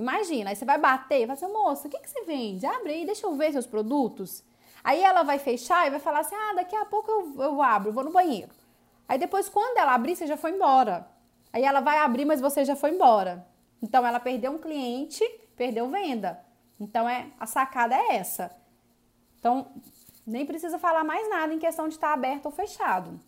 [0.00, 2.64] Imagina, aí você vai bater, vai dizer, moça, o que, que você vende?
[2.64, 4.42] Abre aí, deixa eu ver seus produtos.
[4.82, 7.92] Aí ela vai fechar e vai falar assim, ah, daqui a pouco eu, eu abro,
[7.92, 8.50] vou no banheiro.
[9.06, 11.06] Aí depois, quando ela abrir, você já foi embora.
[11.52, 13.46] Aí ela vai abrir, mas você já foi embora.
[13.82, 15.22] Então ela perdeu um cliente,
[15.54, 16.42] perdeu venda.
[16.80, 18.50] Então é a sacada é essa.
[19.38, 19.66] Então
[20.26, 23.20] nem precisa falar mais nada em questão de estar aberto ou fechado.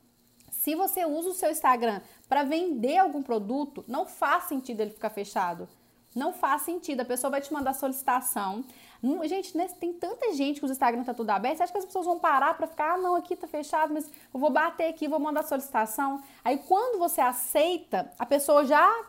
[0.50, 5.10] Se você usa o seu Instagram para vender algum produto, não faz sentido ele ficar
[5.10, 5.68] fechado.
[6.14, 7.00] Não faz sentido.
[7.00, 8.64] A pessoa vai te mandar solicitação.
[9.24, 11.56] Gente, né, tem tanta gente que o Instagram tá tudo aberto.
[11.56, 14.08] Você acha que as pessoas vão parar para ficar, ah, não, aqui tá fechado, mas
[14.32, 16.22] eu vou bater aqui, vou mandar solicitação.
[16.44, 19.06] Aí quando você aceita, a pessoa já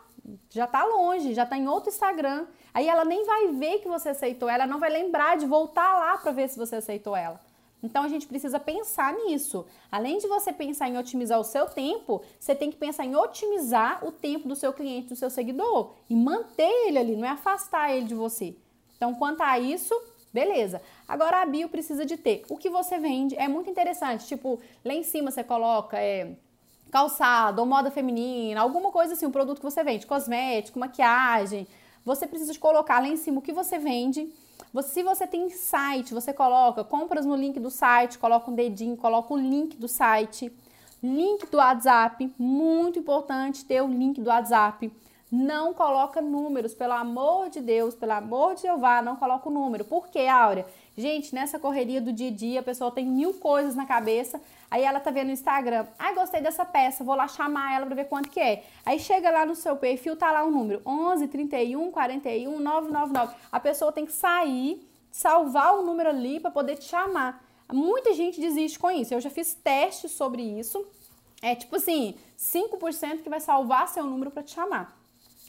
[0.50, 2.48] já tá longe, já tá em outro Instagram.
[2.74, 6.18] Aí ela nem vai ver que você aceitou ela, não vai lembrar de voltar lá
[6.18, 7.40] para ver se você aceitou ela.
[7.84, 9.66] Então a gente precisa pensar nisso.
[9.92, 14.06] Além de você pensar em otimizar o seu tempo, você tem que pensar em otimizar
[14.08, 17.92] o tempo do seu cliente, do seu seguidor e manter ele ali, não é afastar
[17.92, 18.56] ele de você.
[18.96, 19.94] Então, quanto a isso,
[20.32, 20.82] beleza.
[21.06, 23.36] Agora a bio precisa de ter o que você vende.
[23.36, 24.26] É muito interessante.
[24.26, 26.38] Tipo, lá em cima você coloca é,
[26.90, 31.68] calçado ou moda feminina, alguma coisa assim, um produto que você vende, cosmético, maquiagem.
[32.06, 34.32] Você precisa colocar lá em cima o que você vende
[34.82, 39.34] se você tem site, você coloca compras no link do site, coloca um dedinho, coloca
[39.34, 40.52] o link do site,
[41.02, 44.92] link do WhatsApp, muito importante ter o link do WhatsApp.
[45.32, 49.84] Não coloca números, pelo amor de Deus, pelo amor de Jeová, não coloca o número.
[49.84, 50.66] Por quê, Áurea?
[50.96, 54.84] Gente, nessa correria do dia a dia, a pessoa tem mil coisas na cabeça, aí
[54.84, 58.06] ela tá vendo no Instagram, ah, gostei dessa peça, vou lá chamar ela pra ver
[58.06, 58.64] quanto que é.
[58.86, 63.36] Aí chega lá no seu perfil, tá lá o um número, 11 31 41 999.
[63.52, 67.44] A pessoa tem que sair, salvar o número ali para poder te chamar.
[67.72, 70.86] Muita gente desiste com isso, eu já fiz testes sobre isso,
[71.42, 74.96] é tipo assim, 5% que vai salvar seu número para te chamar.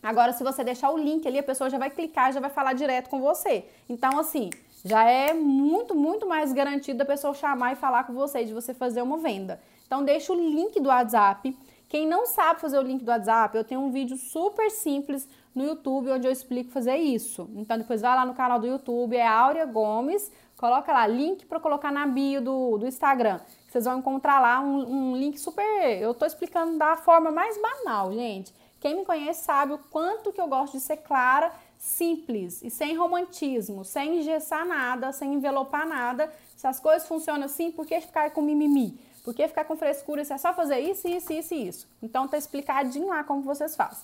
[0.02, 2.74] Agora, se você deixar o link ali, a pessoa já vai clicar, já vai falar
[2.74, 3.64] direto com você.
[3.88, 4.50] Então, assim,
[4.84, 8.74] já é muito, muito mais garantido da pessoa chamar e falar com você, de você
[8.74, 9.58] fazer uma venda.
[9.86, 11.56] Então, deixa o link do WhatsApp.
[11.88, 15.64] Quem não sabe fazer o link do WhatsApp, eu tenho um vídeo super simples no
[15.64, 17.48] YouTube onde eu explico fazer isso.
[17.54, 21.60] Então, depois vai lá no canal do YouTube, é Áurea Gomes, coloca lá, link para
[21.60, 23.40] colocar na bio do, do Instagram.
[23.68, 25.62] Vocês vão encontrar lá um, um link super.
[26.00, 28.52] Eu tô explicando da forma mais banal, gente.
[28.80, 31.50] Quem me conhece sabe o quanto que eu gosto de ser clara
[31.84, 36.32] simples e sem romantismo, sem engessar nada, sem envelopar nada.
[36.56, 38.98] Se as coisas funcionam assim, por que ficar com mimimi?
[39.22, 41.86] Por que ficar com frescura se é só fazer isso, isso, isso e isso?
[42.02, 44.02] Então tá explicadinho lá como vocês fazem.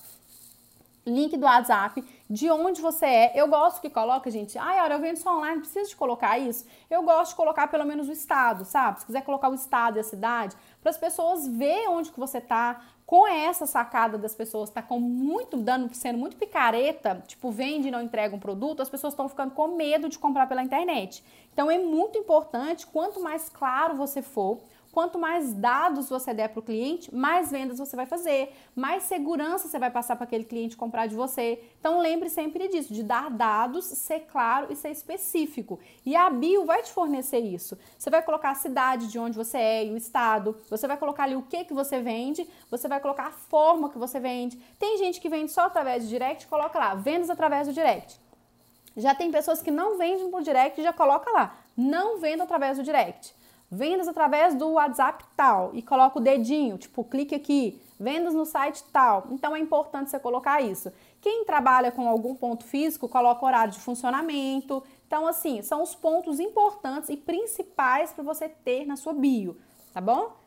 [1.07, 3.33] Link do WhatsApp, de onde você é.
[3.35, 4.59] Eu gosto que coloca, gente.
[4.59, 6.67] Ai, olha, eu vendo só online, precisa de colocar isso.
[6.91, 9.01] Eu gosto de colocar pelo menos o estado, sabe?
[9.01, 12.43] Se quiser colocar o estado e a cidade, para as pessoas verem onde que você
[12.43, 17.89] tá, com essa sacada das pessoas tá com muito dando, sendo muito picareta, tipo vende
[17.89, 21.25] e não entrega um produto, as pessoas estão ficando com medo de comprar pela internet.
[21.53, 24.61] Então é muito importante, quanto mais claro você for,
[24.93, 29.69] Quanto mais dados você der para o cliente, mais vendas você vai fazer, mais segurança
[29.69, 31.63] você vai passar para aquele cliente comprar de você.
[31.79, 35.79] Então lembre sempre disso, de dar dados, ser claro e ser específico.
[36.05, 37.79] E a bio vai te fornecer isso.
[37.97, 41.23] Você vai colocar a cidade de onde você é e o estado, você vai colocar
[41.23, 44.57] ali o que que você vende, você vai colocar a forma que você vende.
[44.77, 48.21] Tem gente que vende só através do direct, coloca lá, vendas através do direct.
[48.97, 52.83] Já tem pessoas que não vendem por direct já coloca lá, não vendo através do
[52.83, 53.39] direct.
[53.71, 58.83] Vendas através do WhatsApp tal e coloca o dedinho, tipo, clique aqui, vendas no site
[58.93, 59.29] tal.
[59.31, 60.93] Então é importante você colocar isso.
[61.21, 64.83] Quem trabalha com algum ponto físico, coloca horário de funcionamento.
[65.07, 69.57] Então, assim, são os pontos importantes e principais para você ter na sua bio,
[69.93, 70.40] tá bom?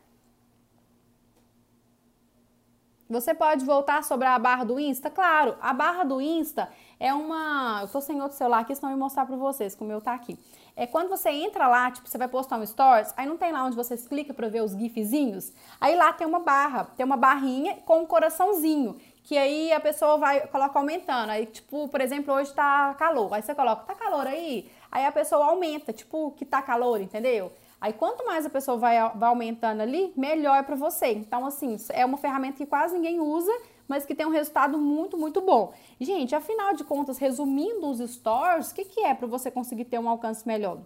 [3.08, 5.10] Você pode voltar sobre a barra do Insta?
[5.10, 7.80] Claro, a barra do Insta é uma.
[7.82, 10.00] Eu tô sem outro celular aqui, senão eu vou mostrar para vocês, como o meu
[10.00, 10.38] tá aqui.
[10.74, 13.62] É quando você entra lá, tipo, você vai postar um stories, aí não tem lá
[13.64, 15.52] onde você clica para ver os gifzinhos.
[15.78, 20.16] Aí lá tem uma barra, tem uma barrinha com um coraçãozinho, que aí a pessoa
[20.16, 21.30] vai coloca aumentando.
[21.30, 23.32] Aí, tipo, por exemplo, hoje tá calor.
[23.34, 24.70] Aí você coloca, tá calor aí?
[24.90, 27.52] Aí a pessoa aumenta, tipo, que tá calor, entendeu?
[27.84, 31.08] Aí quanto mais a pessoa vai, vai aumentando ali, melhor é para você.
[31.08, 33.52] Então, assim, é uma ferramenta que quase ninguém usa,
[33.86, 35.70] mas que tem um resultado muito, muito bom.
[36.00, 39.98] Gente, afinal de contas, resumindo os stores, o que, que é para você conseguir ter
[39.98, 40.78] um alcance melhor?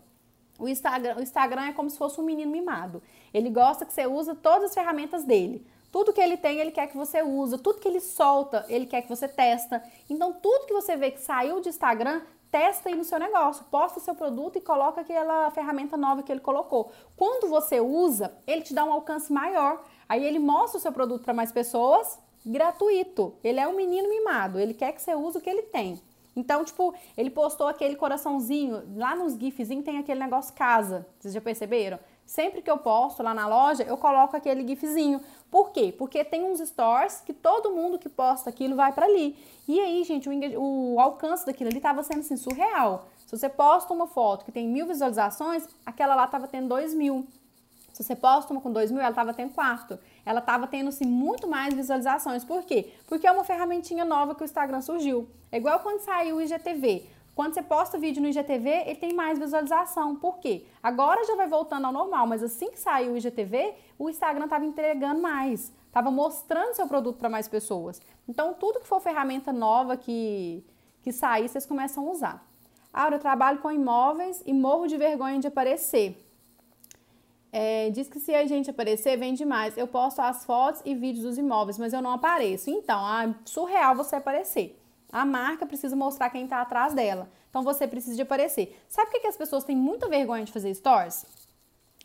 [0.59, 3.01] O Instagram, o Instagram é como se fosse um menino mimado.
[3.33, 5.65] Ele gosta que você use todas as ferramentas dele.
[5.93, 7.59] Tudo que ele tem, ele quer que você use.
[7.59, 9.81] Tudo que ele solta, ele quer que você testa.
[10.11, 14.01] Então, tudo que você vê que saiu de Instagram, testa aí no seu negócio, posta
[14.01, 16.91] seu produto e coloca aquela ferramenta nova que ele colocou.
[17.17, 19.83] Quando você usa, ele te dá um alcance maior.
[20.09, 23.35] Aí ele mostra o seu produto para mais pessoas, gratuito.
[23.45, 26.01] Ele é um menino mimado, ele quer que você use o que ele tem.
[26.35, 31.07] Então, tipo, ele postou aquele coraçãozinho, lá nos gifzinhos tem aquele negócio casa.
[31.19, 31.99] Vocês já perceberam?
[32.29, 35.19] Sempre que eu posto lá na loja, eu coloco aquele gifzinho.
[35.51, 35.95] Por quê?
[35.97, 39.35] Porque tem uns stores que todo mundo que posta aquilo vai para ali.
[39.67, 43.07] E aí, gente, o, o alcance daquilo ali estava sendo assim, surreal.
[43.27, 47.27] Se você posta uma foto que tem mil visualizações, aquela lá estava tendo dois mil.
[47.95, 49.99] Se você posta uma com dois mil, ela estava tendo quatro.
[50.27, 52.45] Ela estava tendo assim, muito mais visualizações.
[52.45, 52.93] Por quê?
[53.07, 55.27] Porque é uma ferramentinha nova que o Instagram surgiu.
[55.51, 57.07] É igual quando saiu o IGTV.
[57.39, 60.17] Quando você posta vídeo no IGTV, ele tem mais visualização.
[60.17, 60.65] Por quê?
[60.83, 64.65] Agora já vai voltando ao normal, mas assim que saiu o IGTV, o Instagram estava
[64.65, 68.03] entregando mais, estava mostrando seu produto para mais pessoas.
[68.29, 70.65] Então, tudo que for ferramenta nova que,
[71.01, 72.51] que sair, vocês começam a usar.
[72.93, 76.21] Aura, eu trabalho com imóveis e morro de vergonha de aparecer.
[77.53, 79.79] É, diz que se a gente aparecer, vende mais.
[79.79, 82.69] Eu posto as fotos e vídeos dos imóveis, mas eu não apareço.
[82.69, 84.77] Então, é surreal você aparecer.
[85.11, 87.29] A marca precisa mostrar quem está atrás dela.
[87.49, 88.79] Então você precisa de aparecer.
[88.89, 91.25] Sabe por que as pessoas têm muita vergonha de fazer stories?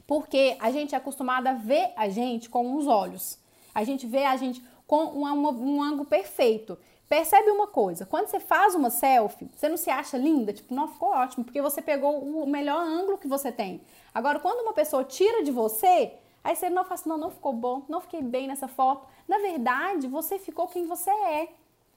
[0.07, 3.37] Porque a gente é acostumada a ver a gente com os olhos.
[3.73, 6.77] A gente vê a gente com um, ângulo perfeito.
[7.09, 10.51] Percebe uma coisa, quando você faz uma selfie, você não se acha linda?
[10.51, 13.81] Tipo, não, ficou ótimo, porque você pegou o melhor ângulo que você tem.
[14.13, 16.13] Agora, quando uma pessoa tira de você,
[16.43, 19.07] aí você não assim, não, não ficou bom, não fiquei bem nessa foto.
[19.27, 21.49] Na verdade, você ficou quem você é.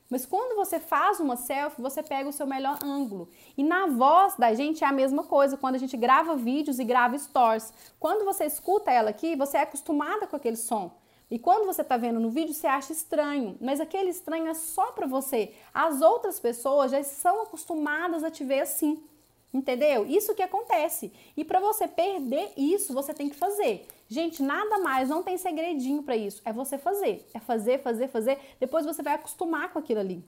[0.08, 3.28] Mas quando você faz uma selfie, você pega o seu melhor ângulo.
[3.56, 6.84] E na voz da gente é a mesma coisa, quando a gente grava vídeos e
[6.84, 7.72] grava stories.
[7.98, 10.96] Quando você escuta ela aqui, você é acostumada com aquele som.
[11.28, 14.92] E quando você está vendo no vídeo, você acha estranho, mas aquele estranho é só
[14.92, 15.52] para você.
[15.74, 19.02] As outras pessoas já são acostumadas a te ver assim.
[19.52, 20.06] Entendeu?
[20.06, 21.12] Isso que acontece.
[21.36, 23.88] E para você perder isso, você tem que fazer.
[24.08, 26.40] Gente, nada mais, não tem segredinho para isso.
[26.44, 27.26] É você fazer.
[27.34, 28.38] É fazer, fazer, fazer.
[28.60, 30.24] Depois você vai acostumar com aquilo ali.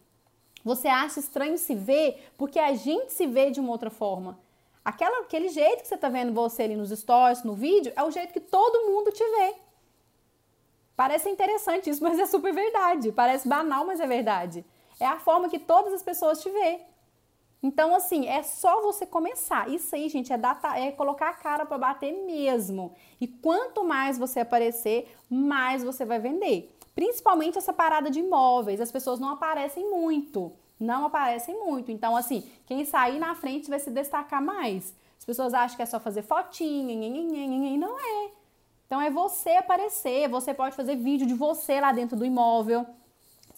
[0.64, 4.38] Você acha estranho se ver porque a gente se vê de uma outra forma.
[4.84, 8.10] Aquela, aquele jeito que você está vendo você ali nos stories, no vídeo, é o
[8.10, 9.54] jeito que todo mundo te vê.
[10.96, 13.12] Parece interessante isso, mas é super verdade.
[13.12, 14.64] Parece banal, mas é verdade.
[14.98, 16.80] É a forma que todas as pessoas te vê.
[17.62, 19.68] Então, assim, é só você começar.
[19.68, 22.94] Isso aí, gente, é, data, é colocar a cara para bater mesmo.
[23.20, 26.76] E quanto mais você aparecer, mais você vai vender.
[26.94, 28.80] Principalmente essa parada de imóveis.
[28.80, 30.52] As pessoas não aparecem muito.
[30.78, 31.90] Não aparecem muito.
[31.90, 34.94] Então, assim, quem sair na frente vai se destacar mais.
[35.18, 36.96] As pessoas acham que é só fazer fotinha,
[37.76, 38.30] não é.
[38.86, 42.86] Então é você aparecer, você pode fazer vídeo de você lá dentro do imóvel.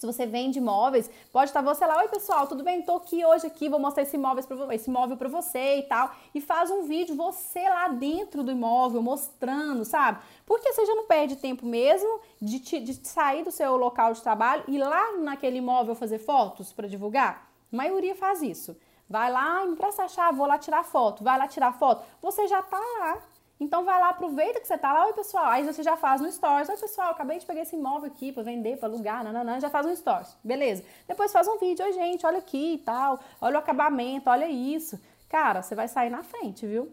[0.01, 2.81] Se você vende imóveis, pode estar você lá, oi pessoal, tudo bem?
[2.81, 6.41] Tô aqui hoje aqui, vou mostrar esse imóvel esse imóvel para você e tal, e
[6.41, 10.19] faz um vídeo você lá dentro do imóvel mostrando, sabe?
[10.43, 14.23] Porque você já não perde tempo mesmo de, te, de sair do seu local de
[14.23, 17.47] trabalho e lá naquele imóvel fazer fotos para divulgar.
[17.71, 18.75] A maioria faz isso.
[19.07, 21.23] Vai lá, empresta a chave, vou lá tirar foto.
[21.23, 22.03] Vai lá tirar foto.
[22.23, 23.21] Você já tá lá.
[23.61, 26.31] Então vai lá, aproveita que você tá lá, oi pessoal, aí você já faz no
[26.31, 29.69] stories, oi pessoal, acabei de pegar esse imóvel aqui para vender, para alugar, nananã, já
[29.69, 30.83] faz um stories, beleza.
[31.07, 34.99] Depois faz um vídeo, oi gente, olha aqui e tal, olha o acabamento, olha isso.
[35.29, 36.91] Cara, você vai sair na frente, viu?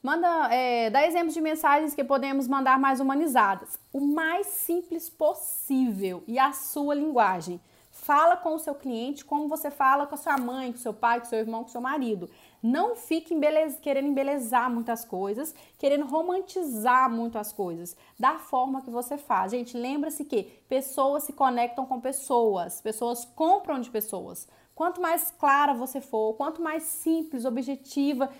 [0.00, 3.76] Manda, é, dá exemplos de mensagens que podemos mandar mais humanizadas.
[3.92, 7.60] O mais simples possível e a sua linguagem.
[7.90, 10.94] Fala com o seu cliente como você fala com a sua mãe, com o seu
[10.94, 12.30] pai, com o seu irmão, com o seu marido.
[12.62, 13.34] Não fique
[13.82, 19.52] querendo embelezar muitas coisas, querendo romantizar muito as coisas, da forma que você faz.
[19.52, 24.48] Gente, lembra-se que pessoas se conectam com pessoas, pessoas compram de pessoas.
[24.74, 28.30] Quanto mais clara você for, quanto mais simples, objetiva,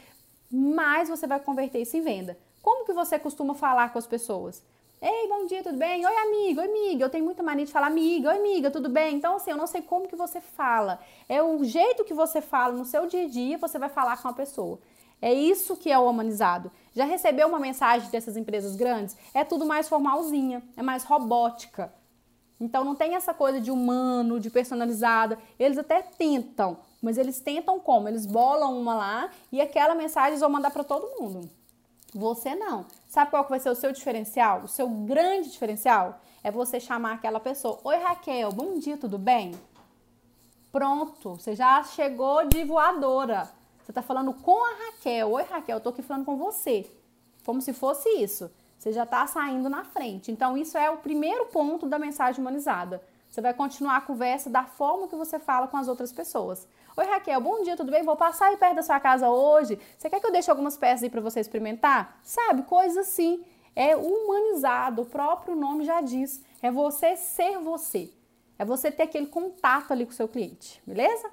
[0.50, 2.38] mais você vai converter isso em venda.
[2.62, 4.62] Como que você costuma falar com as pessoas?
[5.00, 6.06] Ei, bom dia, tudo bem?
[6.06, 7.04] Oi, amigo, oi, amiga.
[7.04, 9.14] Eu tenho muita mania de falar amiga, oi, amiga, tudo bem?
[9.16, 10.98] Então, assim, eu não sei como que você fala.
[11.28, 14.28] É o jeito que você fala no seu dia a dia, você vai falar com
[14.28, 14.78] a pessoa.
[15.20, 16.72] É isso que é o humanizado.
[16.94, 19.16] Já recebeu uma mensagem dessas empresas grandes?
[19.34, 21.92] É tudo mais formalzinha, é mais robótica.
[22.58, 25.38] Então não tem essa coisa de humano, de personalizada.
[25.58, 28.08] Eles até tentam, mas eles tentam como?
[28.08, 31.50] Eles bolam uma lá e aquela mensagem eles vão mandar para todo mundo.
[32.16, 32.86] Você não.
[33.06, 34.62] Sabe qual vai ser o seu diferencial?
[34.62, 37.78] O seu grande diferencial é você chamar aquela pessoa.
[37.84, 39.52] Oi, Raquel, bom dia, tudo bem?
[40.72, 43.50] Pronto, você já chegou de voadora.
[43.84, 45.30] Você está falando com a Raquel.
[45.30, 46.90] Oi, Raquel, eu tô aqui falando com você.
[47.44, 48.50] Como se fosse isso.
[48.78, 50.32] Você já está saindo na frente.
[50.32, 53.02] Então, isso é o primeiro ponto da mensagem humanizada.
[53.28, 56.66] Você vai continuar a conversa da forma que você fala com as outras pessoas.
[56.98, 58.02] Oi, Raquel, bom dia, tudo bem?
[58.02, 59.78] Vou passar aí perto da sua casa hoje.
[59.98, 62.18] Você quer que eu deixe algumas peças aí para você experimentar?
[62.22, 63.44] Sabe, coisas assim.
[63.74, 66.42] É humanizado, o próprio nome já diz.
[66.62, 68.10] É você ser você.
[68.58, 71.30] É você ter aquele contato ali com o seu cliente, beleza?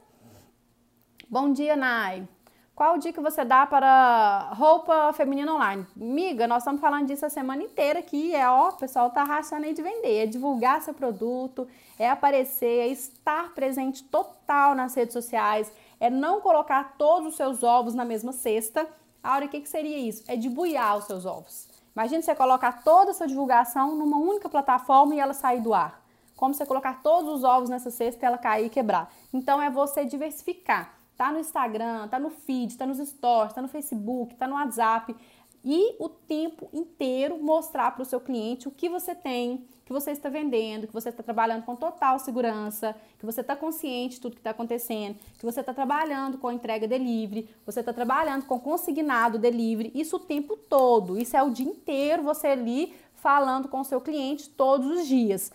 [1.29, 2.27] Bom dia, Nai.
[2.75, 5.87] Qual o dia que você dá para roupa feminina online?
[5.95, 8.35] Miga, nós estamos falando disso a semana inteira aqui.
[8.35, 10.23] É ó, o pessoal tá rachando aí de vender.
[10.23, 11.67] É divulgar seu produto,
[11.97, 17.63] é aparecer, é estar presente total nas redes sociais, é não colocar todos os seus
[17.63, 18.87] ovos na mesma cesta.
[19.23, 20.23] Aura, o que, que seria isso?
[20.27, 21.67] É debuiar os seus ovos.
[21.95, 26.03] Imagina você colocar toda a sua divulgação numa única plataforma e ela sair do ar.
[26.35, 29.13] Como você colocar todos os ovos nessa cesta e ela cair e quebrar.
[29.31, 30.97] Então é você diversificar.
[31.15, 35.15] Tá no Instagram, tá no feed, tá nos stories, tá no Facebook, tá no WhatsApp
[35.63, 40.11] e o tempo inteiro mostrar para o seu cliente o que você tem, que você
[40.11, 44.33] está vendendo, que você está trabalhando com total segurança, que você está consciente de tudo
[44.33, 49.37] que está acontecendo, que você está trabalhando com entrega delivery, você está trabalhando com consignado
[49.37, 53.85] delivery, isso o tempo todo, isso é o dia inteiro você ali falando com o
[53.85, 55.51] seu cliente todos os dias.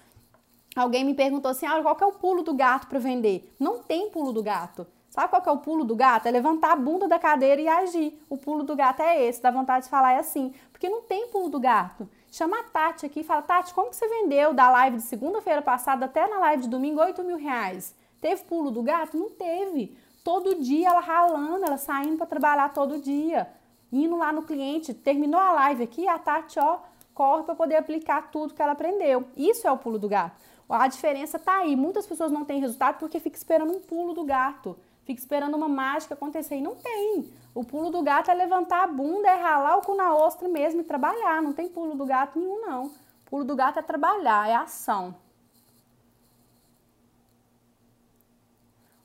[0.76, 3.52] Alguém me perguntou assim, ah, qual que é o pulo do gato para vender?
[3.58, 4.86] Não tem pulo do gato.
[5.10, 6.26] Sabe qual que é o pulo do gato?
[6.26, 8.22] É levantar a bunda da cadeira e agir.
[8.28, 10.54] O pulo do gato é esse, dá vontade de falar é assim.
[10.70, 12.08] Porque não tem pulo do gato.
[12.30, 15.62] Chama a Tati aqui e fala, Tati, como que você vendeu da live de segunda-feira
[15.62, 17.94] passada até na live de domingo 8 mil reais?
[18.20, 19.16] Teve pulo do gato?
[19.16, 19.96] Não teve.
[20.22, 23.48] Todo dia ela ralando, ela saindo para trabalhar todo dia.
[23.90, 26.80] Indo lá no cliente, terminou a live aqui, a Tati, ó,
[27.14, 29.24] corre para poder aplicar tudo que ela aprendeu.
[29.34, 30.36] Isso é o pulo do gato.
[30.68, 31.74] A diferença tá aí.
[31.74, 34.76] Muitas pessoas não têm resultado porque fica esperando um pulo do gato
[35.08, 36.56] fica esperando uma mágica acontecer.
[36.56, 37.32] E não tem.
[37.54, 40.82] O pulo do gato é levantar a bunda, é ralar o cu na ostra mesmo
[40.82, 41.40] e trabalhar.
[41.40, 42.86] Não tem pulo do gato nenhum, não.
[42.86, 45.14] O pulo do gato é trabalhar, é ação.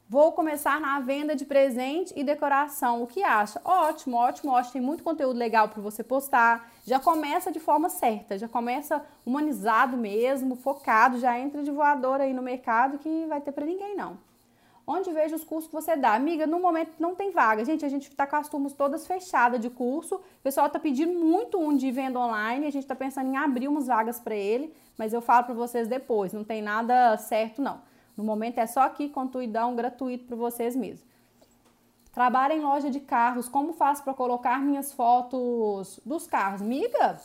[0.10, 3.02] Vou começar na venda de presente e decoração.
[3.02, 3.62] O que acha?
[3.64, 4.74] Ótimo, ótimo, ótimo.
[4.74, 6.70] Tem muito conteúdo legal para você postar.
[6.86, 12.34] Já começa de forma certa, já começa humanizado mesmo, focado, já entra de voador aí
[12.34, 14.33] no mercado que vai ter para ninguém não.
[14.86, 16.14] Onde vejo os cursos que você dá?
[16.14, 17.64] Amiga, no momento não tem vaga.
[17.64, 20.16] Gente, a gente está com as turmas todas fechadas de curso.
[20.16, 22.68] O pessoal está pedindo muito um de venda online.
[22.68, 25.88] A gente está pensando em abrir umas vagas para ele, mas eu falo para vocês
[25.88, 26.34] depois.
[26.34, 27.82] Não tem nada certo, não.
[28.18, 31.08] No momento é só aqui, contuidão, gratuito para vocês mesmo.
[32.12, 33.48] Trabalho em loja de carros.
[33.48, 36.62] Como faço para colocar minhas fotos dos carros?
[36.62, 37.20] Miga,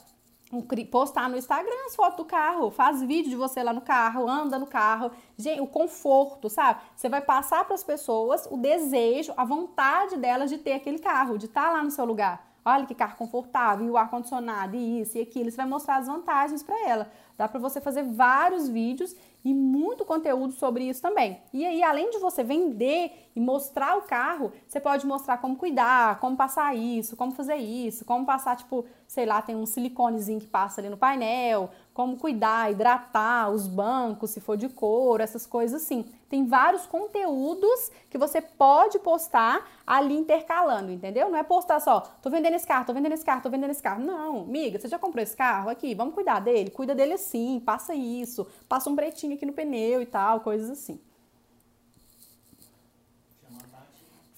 [0.90, 4.58] postar no Instagram as fotos do carro, faz vídeo de você lá no carro, anda
[4.58, 6.80] no carro, gente, o conforto, sabe?
[6.96, 11.36] Você vai passar para as pessoas o desejo, a vontade delas de ter aquele carro,
[11.36, 12.48] de estar tá lá no seu lugar.
[12.64, 15.50] Olha que carro confortável, e o ar condicionado, e isso e aquilo.
[15.50, 17.10] Você vai mostrar as vantagens para ela.
[17.36, 21.40] Dá para você fazer vários vídeos e muito conteúdo sobre isso também.
[21.52, 26.20] E aí, além de você vender e mostrar o carro, você pode mostrar como cuidar,
[26.20, 30.46] como passar isso, como fazer isso, como passar, tipo, sei lá, tem um siliconezinho que
[30.46, 35.82] passa ali no painel, como cuidar, hidratar os bancos, se for de couro, essas coisas
[35.82, 36.04] assim.
[36.28, 41.30] Tem vários conteúdos que você pode postar ali intercalando, entendeu?
[41.30, 43.82] Não é postar só, tô vendendo esse carro, tô vendendo esse carro, tô vendendo esse
[43.82, 44.04] carro.
[44.04, 45.70] Não, amiga, você já comprou esse carro?
[45.70, 46.70] Aqui, vamos cuidar dele?
[46.70, 51.00] Cuida dele assim, passa isso, passa um pretinho aqui no pneu e tal, coisas assim.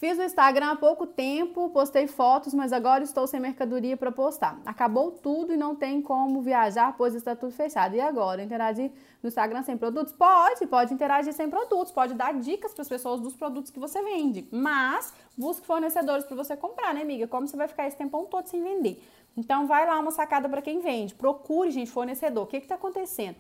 [0.00, 4.58] Fiz o Instagram há pouco tempo, postei fotos, mas agora estou sem mercadoria para postar.
[4.64, 7.94] Acabou tudo e não tem como viajar, pois está tudo fechado.
[7.94, 8.42] E agora?
[8.42, 8.90] Interagir
[9.22, 10.14] no Instagram sem produtos?
[10.14, 14.02] Pode, pode interagir sem produtos, pode dar dicas para as pessoas dos produtos que você
[14.02, 14.48] vende.
[14.50, 17.28] Mas busque fornecedores para você comprar, né, amiga?
[17.28, 19.06] Como você vai ficar esse tempão todo sem vender?
[19.36, 21.14] Então vai lá uma sacada para quem vende.
[21.14, 22.44] Procure, gente, fornecedor.
[22.44, 23.36] O que está acontecendo?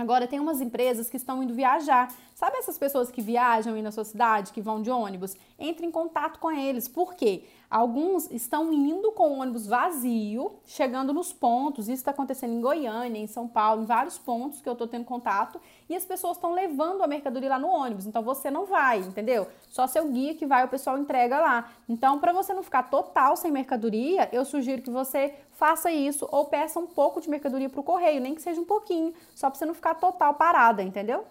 [0.00, 2.12] Agora tem umas empresas que estão indo viajar.
[2.34, 5.36] Sabe essas pessoas que viajam aí na sua cidade, que vão de ônibus?
[5.58, 6.88] Entre em contato com eles.
[6.88, 7.44] Por quê?
[7.70, 11.88] Alguns estão indo com o ônibus vazio, chegando nos pontos.
[11.88, 15.04] Isso está acontecendo em Goiânia, em São Paulo, em vários pontos que eu estou tendo
[15.04, 15.60] contato.
[15.88, 18.06] E as pessoas estão levando a mercadoria lá no ônibus.
[18.06, 19.48] Então você não vai, entendeu?
[19.68, 21.70] Só seu guia que vai, o pessoal entrega lá.
[21.88, 26.44] Então, para você não ficar total sem mercadoria, eu sugiro que você faça isso ou
[26.46, 29.58] peça um pouco de mercadoria para o correio, nem que seja um pouquinho, só para
[29.58, 31.24] você não ficar total parada, entendeu?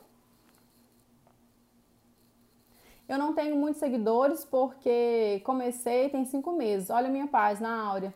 [3.08, 6.90] Eu não tenho muitos seguidores porque comecei tem cinco meses.
[6.90, 8.14] Olha a minha página, Áurea.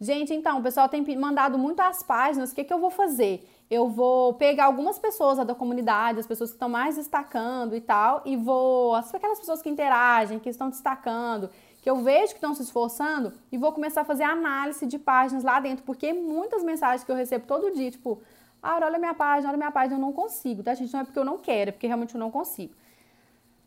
[0.00, 2.52] Gente, então, o pessoal tem mandado muito as páginas.
[2.52, 3.46] O que, que eu vou fazer?
[3.70, 8.22] Eu vou pegar algumas pessoas da comunidade, as pessoas que estão mais destacando e tal,
[8.24, 8.94] e vou.
[8.94, 11.50] Aquelas pessoas que interagem, que estão destacando,
[11.80, 15.42] que eu vejo que estão se esforçando, e vou começar a fazer análise de páginas
[15.42, 18.20] lá dentro, porque muitas mensagens que eu recebo todo dia, tipo,
[18.62, 20.92] ah, olha minha página, olha minha página, eu não consigo, tá, gente?
[20.92, 22.74] Não é porque eu não quero, é porque realmente eu não consigo.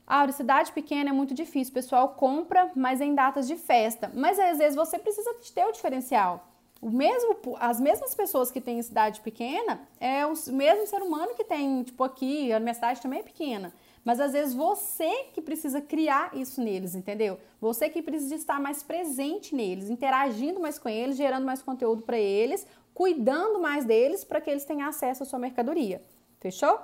[0.05, 4.11] Ah, cidade pequena é muito difícil, o pessoal compra, mas em datas de festa.
[4.14, 6.47] Mas às vezes você precisa ter o diferencial.
[6.82, 11.45] O mesmo, as mesmas pessoas que têm cidade pequena é o mesmo ser humano que
[11.45, 13.74] tem, tipo, aqui, a minha cidade também é pequena.
[14.03, 17.39] Mas às vezes você que precisa criar isso neles, entendeu?
[17.61, 22.17] Você que precisa estar mais presente neles, interagindo mais com eles, gerando mais conteúdo para
[22.17, 26.03] eles, cuidando mais deles para que eles tenham acesso à sua mercadoria.
[26.41, 26.79] Fechou?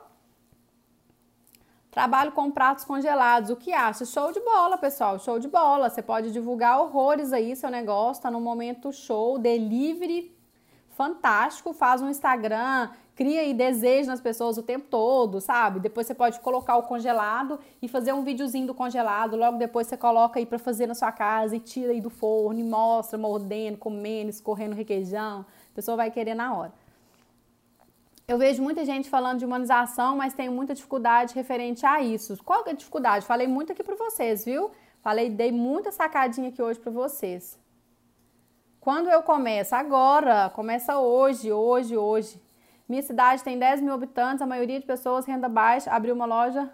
[1.91, 3.49] Trabalho com pratos congelados.
[3.49, 4.05] O que acha?
[4.05, 5.20] Show de bola, pessoal.
[5.20, 5.89] Show de bola.
[5.89, 10.39] Você pode divulgar horrores aí, seu negócio tá no momento show, delivery
[11.00, 11.72] fantástico.
[11.72, 15.80] Faz um Instagram, cria aí desejo nas pessoas o tempo todo, sabe?
[15.80, 19.38] Depois você pode colocar o congelado e fazer um videozinho do congelado.
[19.38, 22.60] Logo depois você coloca aí para fazer na sua casa e tira aí do forno
[22.60, 25.45] e mostra mordendo, comendo, escorrendo requeijão.
[25.72, 26.74] A pessoa vai querer na hora.
[28.28, 32.38] Eu vejo muita gente falando de humanização, mas tenho muita dificuldade referente a isso.
[32.43, 33.26] Qual que é a dificuldade?
[33.26, 34.70] Falei muito aqui para vocês, viu?
[35.02, 37.58] Falei, dei muita sacadinha aqui hoje para vocês.
[38.90, 39.76] Quando eu começo?
[39.76, 42.42] Agora, começa hoje, hoje, hoje.
[42.88, 46.68] Minha cidade tem 10 mil habitantes, a maioria de pessoas renda baixa, abriu uma loja,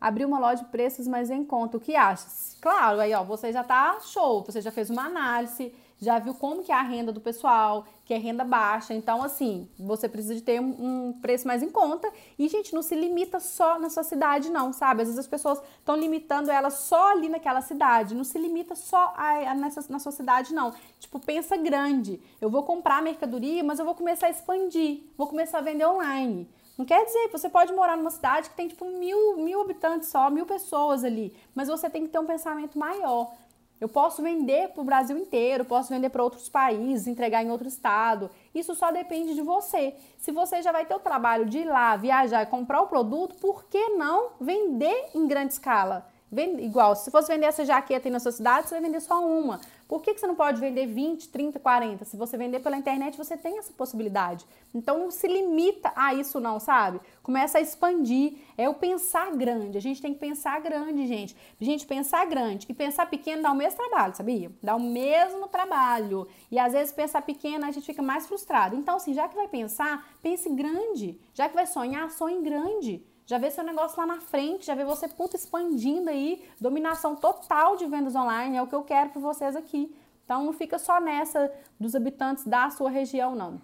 [0.00, 1.76] abriu uma loja de preços, mas em conta.
[1.76, 2.58] O que achas?
[2.60, 6.62] Claro, aí ó, você já tá show, você já fez uma análise, já viu como
[6.62, 8.94] que é a renda do pessoal, que é renda baixa.
[8.94, 12.10] Então, assim, você precisa de ter um, preço mais em conta.
[12.38, 15.02] E, gente, não se limita só na sua cidade, não, sabe?
[15.02, 18.14] Às vezes as pessoas estão limitando ela só ali naquela cidade.
[18.14, 20.72] Não se limita só a, a nessa, na sua cidade, não.
[21.00, 22.22] Tipo, pensa grande.
[22.40, 25.00] Eu vou comprar mercadoria, mas eu vou começar a expandir.
[25.16, 26.48] Vou começar a vender online.
[26.78, 30.08] Não quer dizer que você pode morar numa cidade que tem tipo mil, mil habitantes
[30.08, 33.32] só, mil pessoas ali, mas você tem que ter um pensamento maior.
[33.80, 37.68] Eu posso vender para o Brasil inteiro, posso vender para outros países, entregar em outro
[37.68, 38.28] estado.
[38.54, 39.94] Isso só depende de você.
[40.18, 43.36] Se você já vai ter o trabalho de ir lá, viajar e comprar o produto,
[43.36, 46.06] por que não vender em grande escala?
[46.30, 49.24] Vende, igual, se fosse vender essa jaqueta aí na sua cidade, você vai vender só
[49.24, 49.60] uma.
[49.88, 52.04] Por que, que você não pode vender 20, 30, 40?
[52.04, 54.44] Se você vender pela internet, você tem essa possibilidade.
[54.74, 57.00] Então não se limita a isso não, sabe?
[57.22, 58.34] Começa a expandir.
[58.58, 59.78] É o pensar grande.
[59.78, 61.34] A gente tem que pensar grande, gente.
[61.58, 64.52] Gente, pensar grande e pensar pequeno dá o mesmo trabalho, sabia?
[64.62, 66.28] Dá o mesmo trabalho.
[66.50, 68.76] E às vezes pensar pequeno a gente fica mais frustrado.
[68.76, 71.18] Então, assim, já que vai pensar, pense grande.
[71.32, 74.86] Já que vai sonhar, sonhe grande já vê seu negócio lá na frente, já vê
[74.86, 79.20] você puta expandindo aí, dominação total de vendas online, é o que eu quero para
[79.20, 79.94] vocês aqui.
[80.24, 83.60] Então não fica só nessa dos habitantes da sua região, não.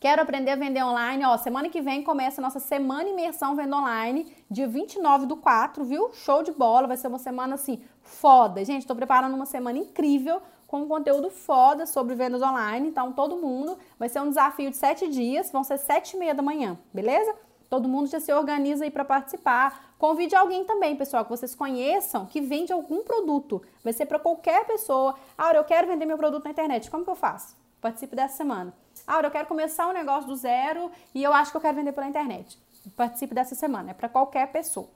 [0.00, 3.76] Quero aprender a vender online, ó, semana que vem começa a nossa semana imersão venda
[3.76, 6.10] online, dia 29 do 4, viu?
[6.14, 8.64] Show de bola, vai ser uma semana assim foda.
[8.64, 13.36] Gente, tô preparando uma semana incrível com um conteúdo foda sobre vendas online, então todo
[13.36, 16.78] mundo vai ser um desafio de sete dias, vão ser sete e meia da manhã,
[16.90, 17.36] beleza?
[17.72, 19.94] Todo mundo já se organiza aí para participar.
[19.98, 23.62] Convide alguém também, pessoal, que vocês conheçam, que vende algum produto.
[23.82, 25.14] Vai ser para qualquer pessoa.
[25.38, 26.90] Ah, eu quero vender meu produto na internet.
[26.90, 27.56] Como que eu faço?
[27.80, 28.74] Participe dessa semana.
[29.06, 31.92] Aura, eu quero começar um negócio do zero e eu acho que eu quero vender
[31.92, 32.58] pela internet.
[32.94, 33.92] Participe dessa semana.
[33.92, 34.90] É para qualquer pessoa.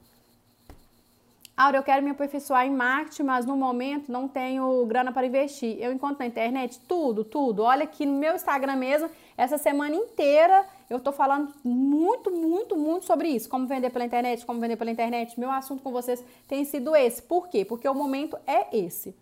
[1.57, 5.79] Aura, eu quero me aperfeiçoar em marketing, mas no momento não tenho grana para investir.
[5.81, 7.63] Eu encontro na internet tudo, tudo.
[7.63, 13.07] Olha aqui no meu Instagram mesmo, essa semana inteira eu tô falando muito, muito, muito
[13.07, 13.49] sobre isso.
[13.49, 15.39] Como vender pela internet, como vender pela internet.
[15.39, 17.23] Meu assunto com vocês tem sido esse.
[17.23, 17.65] Por quê?
[17.65, 19.17] Porque o momento é esse.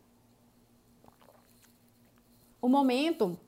[2.61, 3.39] O momento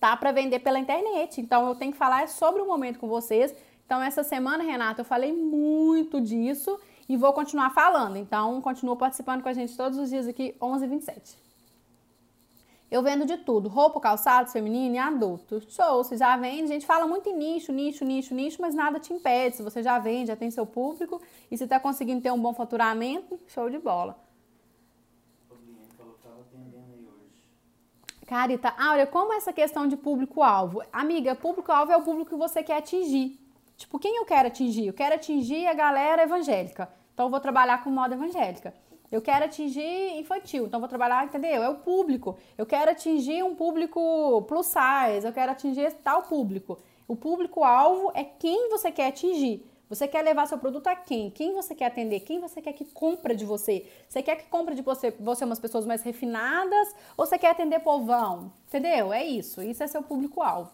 [0.00, 1.40] tá para vender pela internet.
[1.40, 3.54] Então eu tenho que falar sobre o momento com vocês.
[3.84, 8.16] Então essa semana, Renata, eu falei muito disso e vou continuar falando.
[8.16, 11.47] Então, continua participando com a gente todos os dias aqui, 11h27.
[12.90, 15.60] Eu vendo de tudo, roupa, calçado, feminino e adulto.
[15.68, 18.98] Show, você já vende, a gente fala muito em nicho, nicho, nicho, nicho, mas nada
[18.98, 19.56] te impede.
[19.56, 21.20] Se você já vende, já tem seu público
[21.50, 24.18] e se está conseguindo ter um bom faturamento, show de bola.
[28.26, 30.82] Carita, Áurea, como essa questão de público-alvo?
[30.92, 33.38] Amiga, público-alvo é o público que você quer atingir.
[33.76, 34.86] Tipo, quem eu quero atingir?
[34.86, 36.90] Eu quero atingir a galera evangélica.
[37.14, 38.74] Então eu vou trabalhar com moda evangélica.
[39.10, 41.62] Eu quero atingir infantil, então vou trabalhar, entendeu?
[41.62, 42.36] É o público.
[42.58, 46.78] Eu quero atingir um público plus size, eu quero atingir tal público.
[47.06, 49.66] O público-alvo é quem você quer atingir.
[49.88, 51.30] Você quer levar seu produto a quem?
[51.30, 52.20] Quem você quer atender?
[52.20, 53.86] Quem você quer que compra de você?
[54.06, 57.80] Você quer que compra de você, você umas pessoas mais refinadas ou você quer atender
[57.80, 58.52] povão?
[58.66, 59.10] Entendeu?
[59.10, 59.62] É isso.
[59.62, 60.70] Isso é seu público-alvo.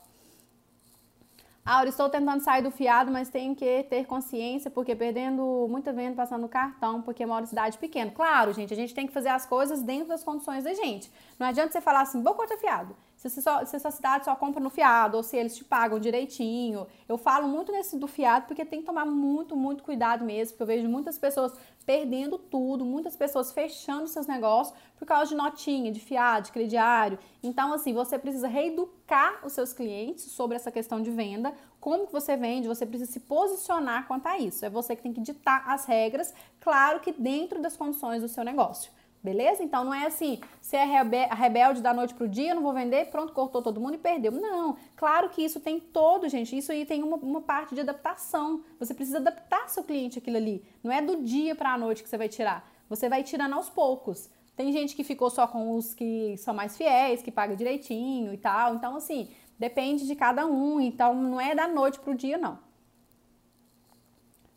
[1.67, 6.15] Aura, estou tentando sair do fiado, mas tenho que ter consciência, porque perdendo muita venda
[6.15, 8.11] passando no cartão, porque moro em cidade pequena.
[8.11, 11.11] Claro, gente, a gente tem que fazer as coisas dentro das condições da gente.
[11.39, 12.95] Não adianta você falar assim, vou cortar fiado.
[13.29, 16.87] Se, só, se sua cidade só compra no fiado, ou se eles te pagam direitinho.
[17.09, 20.62] Eu falo muito nesse do fiado, porque tem que tomar muito, muito cuidado mesmo, porque
[20.62, 21.53] eu vejo muitas pessoas
[21.87, 27.18] perdendo tudo, muitas pessoas fechando seus negócios por causa de notinha, de fiado, de crediário.
[27.43, 32.12] Então, assim, você precisa reeducar os seus clientes sobre essa questão de venda, como que
[32.12, 34.64] você vende, você precisa se posicionar quanto a isso.
[34.64, 38.45] É você que tem que ditar as regras, claro que dentro das condições do seu
[38.45, 38.91] negócio.
[39.25, 39.64] Beleza?
[39.64, 43.33] Então não é assim, se é rebelde da noite pro dia, não vou vender, pronto,
[43.33, 44.31] cortou todo mundo e perdeu.
[44.31, 46.55] Não, claro que isso tem todo, gente.
[46.55, 48.62] Isso aí tem uma, uma parte de adaptação.
[48.79, 50.62] Você precisa adaptar seu cliente aquilo ali.
[50.83, 52.70] Não é do dia para a noite que você vai tirar.
[52.87, 54.29] Você vai tirando aos poucos.
[54.55, 58.37] Tem gente que ficou só com os que são mais fiéis, que paga direitinho e
[58.37, 58.75] tal.
[58.75, 60.79] Então, assim, depende de cada um.
[60.79, 62.59] Então, não é da noite pro dia, não.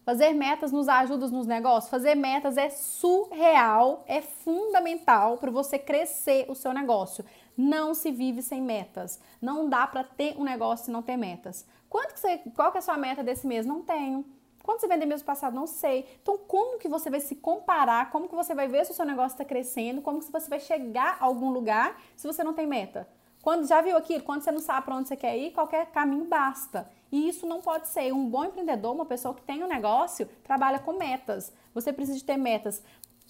[0.08, 1.91] Fazer metas nos ajuda nos negócios?
[1.91, 7.26] Fazer metas é surreal, é fundamental para você crescer o seu negócio.
[7.58, 9.20] Não se vive sem metas.
[9.41, 11.68] Não dá para ter um negócio se não ter metas.
[11.89, 13.66] Quanto que você, qual que é a sua meta desse mês?
[13.66, 14.24] Não tenho.
[14.64, 15.53] Quanto você vendeu mês passado?
[15.53, 16.05] Não sei.
[16.22, 18.10] Então, como que você vai se comparar?
[18.10, 20.01] Como que você vai ver se o seu negócio está crescendo?
[20.01, 23.05] Como que você vai chegar a algum lugar se você não tem meta?
[23.48, 24.24] Quando já viu aquilo?
[24.24, 26.91] Quando você não sabe para onde você quer ir, qualquer caminho basta.
[27.10, 28.12] E isso não pode ser.
[28.12, 31.54] Um bom empreendedor, uma pessoa que tem um negócio, trabalha com metas.
[31.74, 32.84] Você precisa de ter metas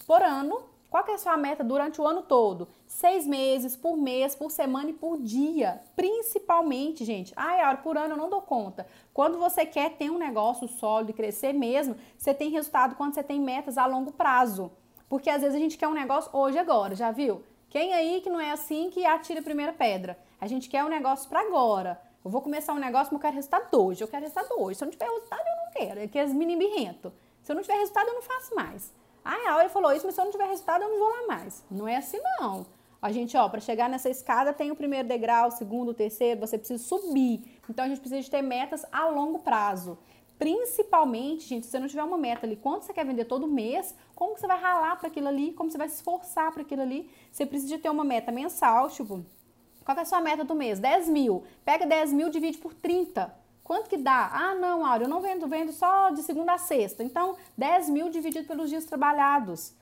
[0.07, 0.59] por ano.
[0.89, 2.67] Qual é a sua meta durante o ano todo?
[2.87, 5.83] Seis meses, por mês, por semana e por dia.
[5.95, 7.31] Principalmente, gente.
[7.35, 8.87] Ai, hora por ano eu não dou conta.
[9.13, 13.21] Quando você quer ter um negócio sólido e crescer mesmo, você tem resultado quando você
[13.21, 14.71] tem metas a longo prazo.
[15.07, 17.43] Porque às vezes a gente quer um negócio hoje agora, já viu?
[17.69, 20.17] Quem aí que não é assim que atira a primeira pedra?
[20.39, 22.01] A gente quer um negócio para agora.
[22.23, 24.03] Eu vou começar um negócio, mas eu quero resultado hoje.
[24.03, 24.77] Eu quero resultado hoje.
[24.77, 25.99] Se eu não tiver resultado, eu não quero.
[25.99, 27.13] É que as mini birrento.
[27.43, 28.93] Se eu não tiver resultado, eu não faço mais.
[29.23, 31.27] Ah, a Áurea falou isso, mas se eu não tiver resultado, eu não vou lá
[31.27, 31.63] mais.
[31.69, 32.65] Não é assim, não.
[33.01, 36.39] A gente, ó, para chegar nessa escada tem o primeiro degrau, o segundo, o terceiro,
[36.39, 37.59] você precisa subir.
[37.69, 39.97] Então a gente precisa de ter metas a longo prazo.
[40.39, 43.95] Principalmente, gente, se você não tiver uma meta ali, quanto você quer vender todo mês,
[44.17, 46.81] como que você vai ralar para aquilo ali, como você vai se esforçar para aquilo
[46.81, 47.07] ali.
[47.31, 49.23] Você precisa ter uma meta mensal, tipo,
[49.85, 50.79] qual é a sua meta do mês?
[50.79, 51.43] 10 mil.
[51.63, 53.31] Pega 10 mil, divide por 30.
[53.63, 54.27] Quanto que dá?
[54.33, 57.03] Ah, não, Áureo, eu não vendo, vendo só de segunda a sexta.
[57.03, 59.75] Então, 10 mil dividido pelos dias trabalhados.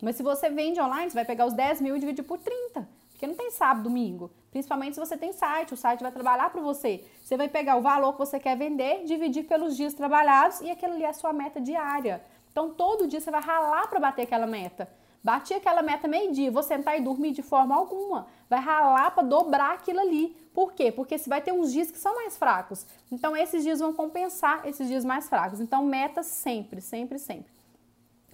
[0.00, 2.88] Mas se você vende online, você vai pegar os 10 mil e dividir por 30.
[3.10, 4.30] Porque não tem sábado, domingo.
[4.52, 7.04] Principalmente se você tem site, o site vai trabalhar para você.
[7.24, 10.94] Você vai pegar o valor que você quer vender, dividir pelos dias trabalhados e aquilo
[10.94, 12.22] ali é a sua meta diária.
[12.50, 14.88] Então, todo dia você vai ralar para bater aquela meta.
[15.22, 18.26] Bati aquela meta meio-dia, vou sentar e dormir de forma alguma.
[18.48, 20.34] Vai ralar para dobrar aquilo ali.
[20.54, 20.90] Por quê?
[20.90, 22.86] Porque você vai ter uns dias que são mais fracos.
[23.12, 25.60] Então, esses dias vão compensar esses dias mais fracos.
[25.60, 27.52] Então, metas sempre, sempre, sempre.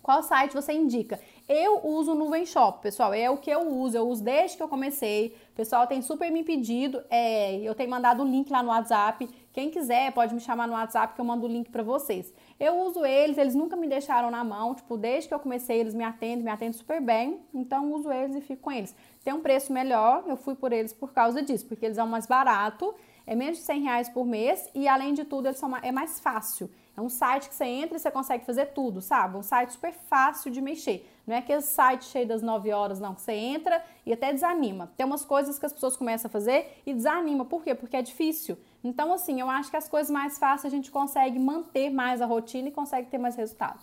[0.01, 1.19] Qual site você indica?
[1.49, 4.63] Eu uso o Nuvem Shop, pessoal, é o que eu uso, eu uso desde que
[4.63, 5.37] eu comecei.
[5.53, 9.29] O pessoal tem super me pedido, é, eu tenho mandado o link lá no WhatsApp.
[9.53, 12.33] Quem quiser pode me chamar no WhatsApp que eu mando o link para vocês.
[12.59, 15.95] Eu uso eles, eles nunca me deixaram na mão, tipo, desde que eu comecei eles
[15.95, 18.97] me atendem, me atendem super bem, então uso eles e fico com eles.
[19.23, 22.27] Tem um preço melhor, eu fui por eles por causa disso, porque eles são mais
[22.27, 22.95] barato,
[23.27, 26.19] é menos de 100 reais por mês e além de tudo eles são, é mais
[26.19, 26.71] fácil.
[26.97, 29.37] É um site que você entra e você consegue fazer tudo, sabe?
[29.37, 31.07] Um site super fácil de mexer.
[31.27, 34.93] Não é aquele site cheio das 9 horas, não, você entra e até desanima.
[34.97, 37.45] Tem umas coisas que as pessoas começam a fazer e desanima.
[37.45, 37.75] Por quê?
[37.75, 38.57] Porque é difícil.
[38.85, 42.27] Então, assim, eu acho que as coisas mais fáceis a gente consegue manter mais a
[42.27, 43.81] rotina e consegue ter mais resultado.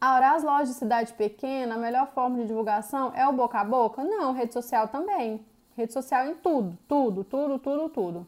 [0.00, 3.64] Agora, as lojas de cidade pequena, a melhor forma de divulgação é o boca a
[3.64, 4.02] boca?
[4.02, 5.44] Não, rede social também.
[5.76, 8.26] Rede social em tudo, tudo, tudo, tudo, tudo.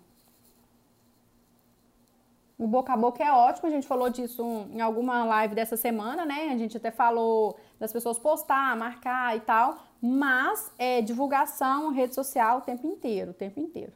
[2.61, 6.27] O boca a boca é ótimo, a gente falou disso em alguma live dessa semana,
[6.27, 6.51] né?
[6.53, 12.59] A gente até falou das pessoas postar, marcar e tal, mas é divulgação, rede social
[12.59, 13.95] o tempo inteiro, o tempo inteiro.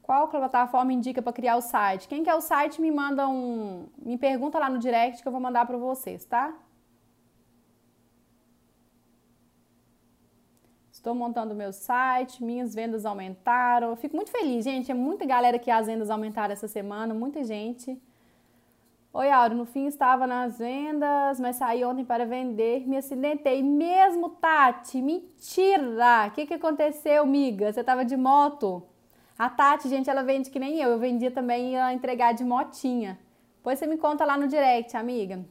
[0.00, 2.08] Qual plataforma indica para criar o site?
[2.08, 5.40] Quem quer o site me manda um, me pergunta lá no direct que eu vou
[5.40, 6.54] mandar para vocês, tá?
[11.06, 13.94] Estou montando meu site, minhas vendas aumentaram.
[13.94, 14.90] Fico muito feliz, gente.
[14.90, 17.96] É muita galera que as vendas aumentaram essa semana, muita gente.
[19.12, 23.62] Oi, Auro, no fim estava nas vendas, mas saí ontem para vender, me acidentei.
[23.62, 25.00] Mesmo, Tati?
[25.00, 26.26] Mentira!
[26.26, 27.72] O que, que aconteceu, miga?
[27.72, 28.82] Você estava de moto?
[29.38, 30.90] A Tati, gente, ela vende que nem eu.
[30.90, 33.16] Eu vendia também e ia entregar de motinha.
[33.58, 35.46] Depois você me conta lá no direct, amiga.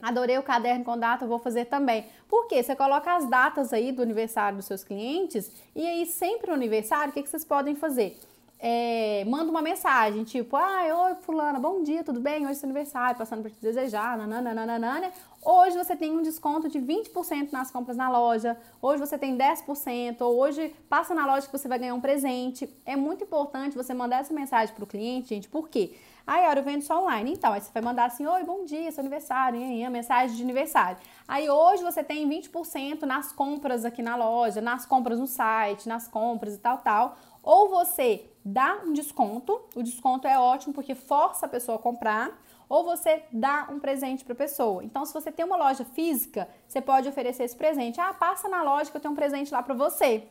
[0.00, 2.06] Adorei o caderno com data, vou fazer também.
[2.28, 2.62] Por quê?
[2.62, 7.10] Você coloca as datas aí do aniversário dos seus clientes e aí sempre no aniversário,
[7.10, 8.18] o que, que vocês podem fazer?
[8.58, 12.42] É, manda uma mensagem, tipo, ah, oi fulana, bom dia, tudo bem?
[12.44, 15.12] Hoje é seu aniversário, passando por te desejar, nananana.
[15.42, 20.22] Hoje você tem um desconto de 20% nas compras na loja, hoje você tem 10%,
[20.22, 22.68] ou hoje passa na loja que você vai ganhar um presente.
[22.86, 25.94] É muito importante você mandar essa mensagem para o cliente, gente, por quê?
[26.26, 27.34] Aí, eu vendo só online.
[27.34, 30.98] Então, aí você vai mandar assim: Oi, bom dia, seu aniversário, hein, mensagem de aniversário.
[31.28, 36.08] Aí, hoje você tem 20% nas compras aqui na loja, nas compras no site, nas
[36.08, 37.16] compras e tal, tal.
[37.44, 42.36] Ou você dá um desconto, o desconto é ótimo porque força a pessoa a comprar,
[42.68, 44.82] ou você dá um presente para a pessoa.
[44.82, 48.00] Então, se você tem uma loja física, você pode oferecer esse presente.
[48.00, 50.26] Ah, passa na loja que eu tenho um presente lá para você.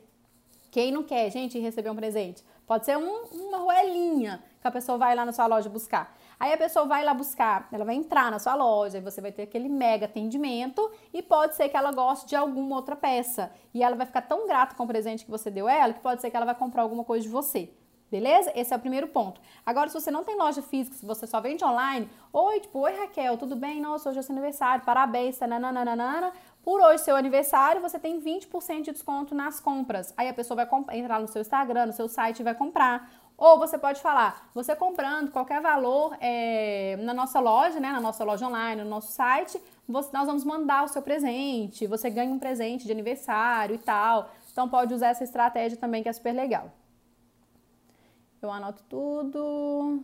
[0.75, 2.43] Quem não quer, gente, receber um presente?
[2.67, 6.13] Pode ser um, uma roelinha que a pessoa vai lá na sua loja buscar.
[6.37, 9.31] Aí a pessoa vai lá buscar, ela vai entrar na sua loja e você vai
[9.31, 13.53] ter aquele mega atendimento e pode ser que ela goste de alguma outra peça.
[13.73, 16.19] E ela vai ficar tão grata com o presente que você deu ela que pode
[16.19, 17.71] ser que ela vai comprar alguma coisa de você.
[18.11, 18.51] Beleza?
[18.53, 19.41] Esse é o primeiro ponto.
[19.65, 22.93] Agora, se você não tem loja física, se você só vende online, oi, tipo, oi
[22.93, 23.81] Raquel, tudo bem?
[23.81, 26.31] Nossa, hoje é seu aniversário, parabéns, nananana.
[26.65, 30.11] Por hoje, seu aniversário, você tem 20% de desconto nas compras.
[30.17, 33.07] Aí a pessoa vai entrar no seu Instagram, no seu site e vai comprar.
[33.37, 38.23] Ou você pode falar, você comprando qualquer valor é, na nossa loja, né, na nossa
[38.23, 42.39] loja online, no nosso site, você, nós vamos mandar o seu presente, você ganha um
[42.39, 44.31] presente de aniversário e tal.
[44.51, 46.71] Então pode usar essa estratégia também que é super legal.
[48.41, 50.03] Eu anoto tudo.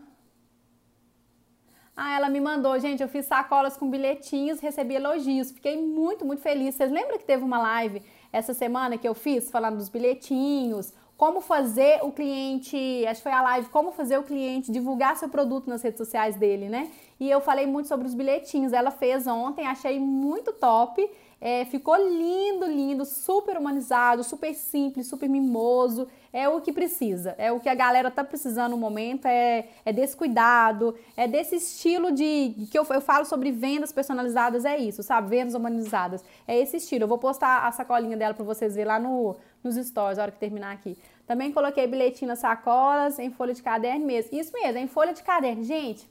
[1.95, 5.51] Ah, ela me mandou, gente, eu fiz sacolas com bilhetinhos, recebi elogios.
[5.51, 6.75] Fiquei muito, muito feliz.
[6.75, 11.39] Vocês lembram que teve uma live essa semana que eu fiz falando dos bilhetinhos, como
[11.39, 15.69] fazer o cliente, acho que foi a live, como fazer o cliente divulgar seu produto
[15.69, 16.89] nas redes sociais dele, né?
[17.19, 18.73] E eu falei muito sobre os bilhetinhos.
[18.73, 21.07] Ela fez ontem, achei muito top.
[21.39, 26.07] É, ficou lindo, lindo, super humanizado, super simples, super mimoso.
[26.33, 29.91] É o que precisa, é o que a galera tá precisando no momento, é, é
[29.91, 32.67] desse cuidado, é desse estilo de.
[32.71, 35.29] que eu, eu falo sobre vendas personalizadas, é isso, sabe?
[35.29, 36.23] Vendas humanizadas.
[36.47, 37.03] É esse estilo.
[37.03, 40.31] Eu vou postar a sacolinha dela para vocês verem lá no, nos stories, na hora
[40.31, 40.97] que terminar aqui.
[41.27, 44.37] Também coloquei bilhetinho nas sacolas, em folha de caderno mesmo.
[44.37, 45.63] Isso mesmo, em folha de caderno.
[45.65, 46.09] Gente,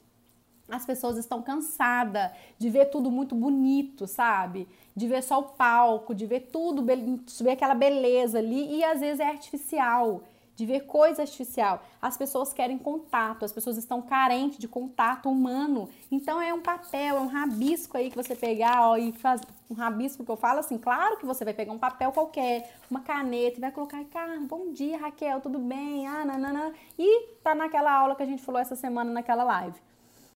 [0.70, 4.68] as pessoas estão cansadas de ver tudo muito bonito, sabe?
[5.00, 9.00] De ver só o palco, de ver tudo, de ver aquela beleza ali e às
[9.00, 10.22] vezes é artificial,
[10.54, 11.82] de ver coisa artificial.
[12.02, 15.88] As pessoas querem contato, as pessoas estão carentes de contato humano.
[16.12, 19.40] Então é um papel, é um rabisco aí que você pegar ó, e faz
[19.70, 23.00] um rabisco que eu falo assim, claro que você vai pegar um papel qualquer, uma
[23.00, 26.06] caneta e vai colocar, cara, bom dia Raquel, tudo bem?
[26.06, 26.74] Ah, nanana.
[26.98, 29.80] E tá naquela aula que a gente falou essa semana naquela live